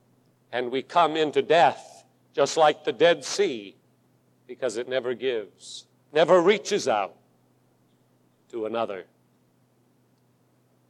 and 0.51 0.71
we 0.71 0.83
come 0.83 1.17
into 1.17 1.43
death 1.43 2.05
just 2.35 2.57
like 2.57 2.85
the 2.85 2.93
Dead 2.93 3.25
Sea 3.25 3.77
because 4.47 4.77
it 4.77 4.89
never 4.89 5.15
gives, 5.15 5.87
never 6.13 6.41
reaches 6.41 6.89
out 6.89 7.15
to 8.51 8.67
another. 8.67 9.05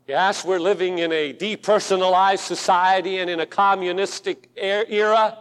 Yes, 0.09 0.43
we're 0.43 0.59
living 0.59 1.01
in 1.01 1.13
a 1.13 1.35
depersonalized 1.35 2.39
society 2.39 3.19
and 3.19 3.29
in 3.29 3.41
a 3.41 3.47
communistic 3.47 4.49
er, 4.57 4.87
era, 4.89 5.37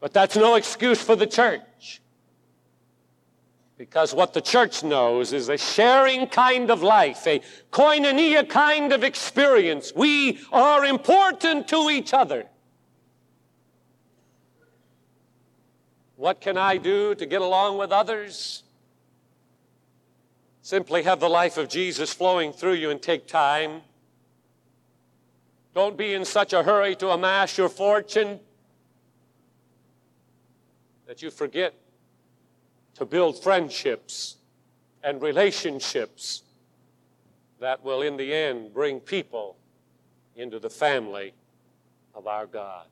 but 0.00 0.12
that's 0.12 0.34
no 0.34 0.56
excuse 0.56 1.00
for 1.00 1.14
the 1.14 1.26
church. 1.28 2.02
Because 3.78 4.12
what 4.12 4.34
the 4.34 4.40
church 4.40 4.82
knows 4.82 5.32
is 5.32 5.48
a 5.48 5.56
sharing 5.56 6.26
kind 6.26 6.72
of 6.72 6.82
life, 6.82 7.24
a 7.28 7.40
koinonia 7.70 8.48
kind 8.48 8.92
of 8.92 9.04
experience. 9.04 9.92
We 9.94 10.40
are 10.50 10.84
important 10.84 11.68
to 11.68 11.90
each 11.90 12.12
other. 12.12 12.46
What 16.16 16.40
can 16.40 16.58
I 16.58 16.78
do 16.78 17.14
to 17.14 17.26
get 17.26 17.42
along 17.42 17.78
with 17.78 17.92
others? 17.92 18.63
Simply 20.64 21.02
have 21.02 21.20
the 21.20 21.28
life 21.28 21.58
of 21.58 21.68
Jesus 21.68 22.10
flowing 22.10 22.50
through 22.50 22.72
you 22.72 22.88
and 22.88 23.00
take 23.00 23.26
time. 23.26 23.82
Don't 25.74 25.94
be 25.94 26.14
in 26.14 26.24
such 26.24 26.54
a 26.54 26.62
hurry 26.62 26.96
to 26.96 27.10
amass 27.10 27.58
your 27.58 27.68
fortune 27.68 28.40
that 31.06 31.20
you 31.20 31.30
forget 31.30 31.74
to 32.94 33.04
build 33.04 33.42
friendships 33.42 34.36
and 35.02 35.20
relationships 35.20 36.44
that 37.60 37.84
will, 37.84 38.00
in 38.00 38.16
the 38.16 38.32
end, 38.32 38.72
bring 38.72 39.00
people 39.00 39.58
into 40.34 40.58
the 40.58 40.70
family 40.70 41.34
of 42.14 42.26
our 42.26 42.46
God. 42.46 42.86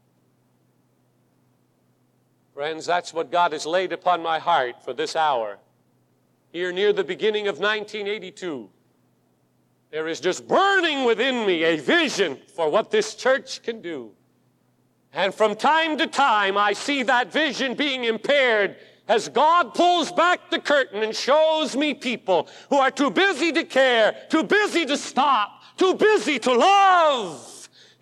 Friends, 2.53 2.85
that's 2.85 3.15
what 3.15 3.33
God 3.33 3.53
has 3.53 3.65
laid 3.65 3.95
upon 3.95 4.23
my 4.23 4.39
heart 4.39 4.85
for 4.85 4.93
this 4.93 5.17
hour. 5.17 5.57
Here 6.53 6.71
near 6.71 6.93
the 6.93 7.03
beginning 7.03 7.49
of 7.49 7.59
1982, 7.59 8.69
there 9.91 10.07
is 10.07 10.21
just 10.21 10.47
burning 10.47 11.05
within 11.05 11.47
me 11.47 11.65
a 11.65 11.77
vision 11.77 12.39
for 12.55 12.71
what 12.71 12.91
this 12.91 13.15
church 13.15 13.63
can 13.63 13.81
do. 13.81 14.13
And 15.15 15.35
from 15.35 15.57
time 15.57 15.97
to 15.99 16.07
time, 16.07 16.57
I 16.59 16.75
see 16.75 17.03
that 17.05 17.33
vision 17.33 17.75
being 17.75 18.05
impaired 18.05 18.77
as 19.09 19.29
God 19.29 19.75
pulls 19.75 20.13
back 20.13 20.51
the 20.51 20.59
curtain 20.59 21.03
and 21.03 21.15
shows 21.15 21.75
me 21.77 21.95
people 21.95 22.49
who 22.71 22.77
are 22.77 22.91
too 22.91 23.11
busy 23.11 23.53
to 23.53 23.65
care, 23.65 24.15
too 24.31 24.45
busy 24.45 24.87
to 24.87 24.97
stop, 24.97 25.63
too 25.77 25.95
busy 25.95 26.39
to 26.39 26.53
love. 26.53 27.52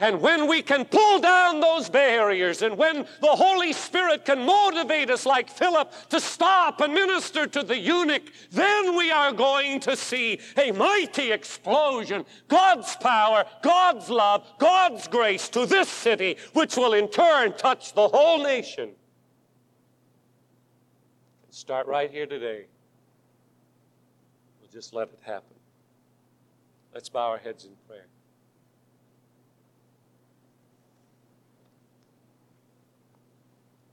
And 0.00 0.22
when 0.22 0.48
we 0.48 0.62
can 0.62 0.86
pull 0.86 1.20
down 1.20 1.60
those 1.60 1.90
barriers, 1.90 2.62
and 2.62 2.78
when 2.78 3.06
the 3.20 3.28
Holy 3.28 3.74
Spirit 3.74 4.24
can 4.24 4.44
motivate 4.46 5.10
us, 5.10 5.26
like 5.26 5.50
Philip, 5.50 5.92
to 6.08 6.18
stop 6.18 6.80
and 6.80 6.94
minister 6.94 7.46
to 7.46 7.62
the 7.62 7.78
eunuch, 7.78 8.22
then 8.50 8.96
we 8.96 9.10
are 9.10 9.30
going 9.30 9.78
to 9.80 9.94
see 9.94 10.40
a 10.56 10.72
mighty 10.72 11.32
explosion 11.32 12.24
God's 12.48 12.96
power, 12.96 13.44
God's 13.62 14.08
love, 14.08 14.46
God's 14.58 15.06
grace 15.06 15.50
to 15.50 15.66
this 15.66 15.90
city, 15.90 16.38
which 16.55 16.78
will 16.78 16.94
in 16.94 17.09
turn 17.09 17.53
touch 17.53 17.92
the 17.92 18.09
whole 18.09 18.42
nation. 18.42 18.92
Start 21.51 21.86
right 21.86 22.11
here 22.11 22.26
today. 22.26 22.64
We'll 24.61 24.70
just 24.72 24.94
let 24.94 25.09
it 25.09 25.18
happen. 25.20 25.57
Let's 26.94 27.11
bow 27.11 27.28
our 27.28 27.38
heads 27.38 27.66
in 27.66 27.72
prayer. 27.86 28.07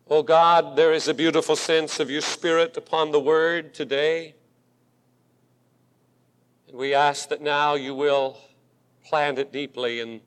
Oh 0.09 0.23
God, 0.23 0.77
there 0.77 0.93
is 0.93 1.09
a 1.09 1.13
beautiful 1.13 1.57
sense 1.57 1.99
of 1.99 2.09
your 2.09 2.21
Spirit 2.21 2.77
upon 2.77 3.11
the 3.11 3.19
Word 3.19 3.73
today. 3.73 4.35
And 6.69 6.77
we 6.77 6.93
ask 6.93 7.27
that 7.27 7.41
now 7.41 7.75
you 7.75 7.93
will 7.93 8.37
plant 9.03 9.37
it 9.37 9.51
deeply 9.51 9.99
in 9.99 10.21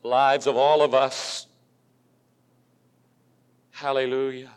the 0.00 0.08
lives 0.08 0.46
of 0.46 0.56
all 0.56 0.80
of 0.80 0.94
us. 0.94 1.46
Hallelujah. 3.72 4.52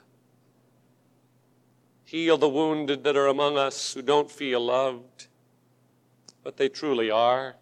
Heal 2.05 2.37
the 2.37 2.47
wounded 2.47 3.03
that 3.03 3.17
are 3.17 3.27
among 3.27 3.57
us 3.57 3.93
who 3.93 4.01
don't 4.01 4.31
feel 4.31 4.61
loved, 4.61 5.27
but 6.45 6.55
they 6.55 6.69
truly 6.69 7.11
are. 7.11 7.57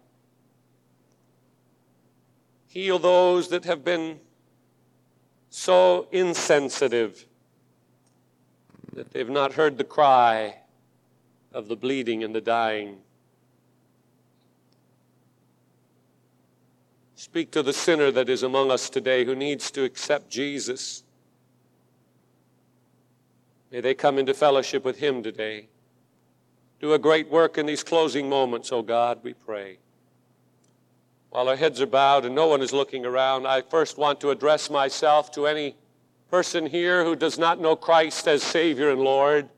Heal 2.68 3.00
those 3.00 3.48
that 3.48 3.64
have 3.64 3.84
been 3.84 4.20
so 5.50 6.06
insensitive 6.12 7.26
that 8.94 9.10
they've 9.10 9.28
not 9.28 9.54
heard 9.54 9.76
the 9.76 9.84
cry 9.84 10.56
of 11.52 11.68
the 11.68 11.76
bleeding 11.76 12.24
and 12.24 12.34
the 12.34 12.40
dying. 12.40 12.98
Speak 17.16 17.50
to 17.50 17.62
the 17.62 17.72
sinner 17.72 18.10
that 18.12 18.28
is 18.28 18.42
among 18.42 18.70
us 18.70 18.88
today 18.88 19.24
who 19.24 19.34
needs 19.34 19.70
to 19.72 19.84
accept 19.84 20.30
Jesus. 20.30 21.02
May 23.70 23.80
they 23.80 23.94
come 23.94 24.18
into 24.18 24.34
fellowship 24.34 24.84
with 24.84 24.98
Him 24.98 25.22
today. 25.22 25.68
Do 26.80 26.94
a 26.94 26.98
great 26.98 27.28
work 27.28 27.58
in 27.58 27.66
these 27.66 27.84
closing 27.84 28.28
moments, 28.28 28.72
O 28.72 28.78
oh 28.78 28.82
God, 28.82 29.20
we 29.22 29.34
pray. 29.34 29.78
While 31.30 31.48
our 31.48 31.56
heads 31.56 31.80
are 31.80 31.86
bowed 31.86 32.24
and 32.24 32.34
no 32.34 32.48
one 32.48 32.60
is 32.60 32.72
looking 32.72 33.06
around, 33.06 33.46
I 33.46 33.62
first 33.62 33.96
want 33.96 34.20
to 34.20 34.30
address 34.30 34.68
myself 34.68 35.30
to 35.32 35.46
any 35.46 35.76
person 36.28 36.66
here 36.66 37.04
who 37.04 37.14
does 37.14 37.38
not 37.38 37.60
know 37.60 37.76
Christ 37.76 38.26
as 38.26 38.42
Savior 38.42 38.90
and 38.90 39.00
Lord. 39.00 39.48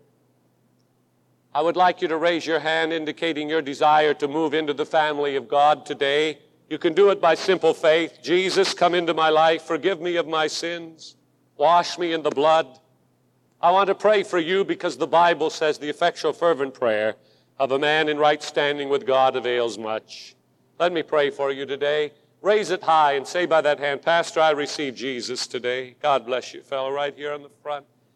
I 1.54 1.62
would 1.62 1.76
like 1.76 2.02
you 2.02 2.08
to 2.08 2.16
raise 2.16 2.46
your 2.46 2.60
hand 2.60 2.92
indicating 2.92 3.48
your 3.48 3.62
desire 3.62 4.12
to 4.14 4.28
move 4.28 4.52
into 4.52 4.74
the 4.74 4.84
family 4.84 5.36
of 5.36 5.48
God 5.48 5.86
today. 5.86 6.38
You 6.68 6.78
can 6.78 6.92
do 6.92 7.10
it 7.10 7.20
by 7.20 7.34
simple 7.34 7.72
faith. 7.72 8.18
Jesus, 8.22 8.74
come 8.74 8.94
into 8.94 9.14
my 9.14 9.30
life, 9.30 9.62
forgive 9.62 10.00
me 10.00 10.16
of 10.16 10.26
my 10.26 10.46
sins, 10.46 11.16
wash 11.56 11.98
me 11.98 12.12
in 12.12 12.22
the 12.22 12.30
blood. 12.30 12.66
I 13.62 13.70
want 13.70 13.88
to 13.88 13.94
pray 13.94 14.24
for 14.24 14.38
you 14.38 14.64
because 14.64 14.98
the 14.98 15.06
Bible 15.06 15.48
says 15.48 15.78
the 15.78 15.88
effectual, 15.88 16.34
fervent 16.34 16.74
prayer 16.74 17.16
of 17.58 17.72
a 17.72 17.78
man 17.78 18.08
in 18.08 18.18
right 18.18 18.42
standing 18.42 18.90
with 18.90 19.06
God 19.06 19.36
avails 19.36 19.78
much. 19.78 20.34
Let 20.78 20.92
me 20.92 21.02
pray 21.02 21.30
for 21.30 21.52
you 21.52 21.66
today. 21.66 22.12
Raise 22.40 22.70
it 22.70 22.82
high 22.82 23.12
and 23.12 23.26
say 23.26 23.46
by 23.46 23.60
that 23.60 23.78
hand, 23.78 24.02
Pastor, 24.02 24.40
I 24.40 24.50
receive 24.50 24.96
Jesus 24.96 25.46
today. 25.46 25.94
God 26.02 26.26
bless 26.26 26.52
you, 26.52 26.62
fellow, 26.62 26.90
right 26.90 27.14
here 27.14 27.32
on 27.32 27.42
the 27.42 27.50
front. 27.62 27.86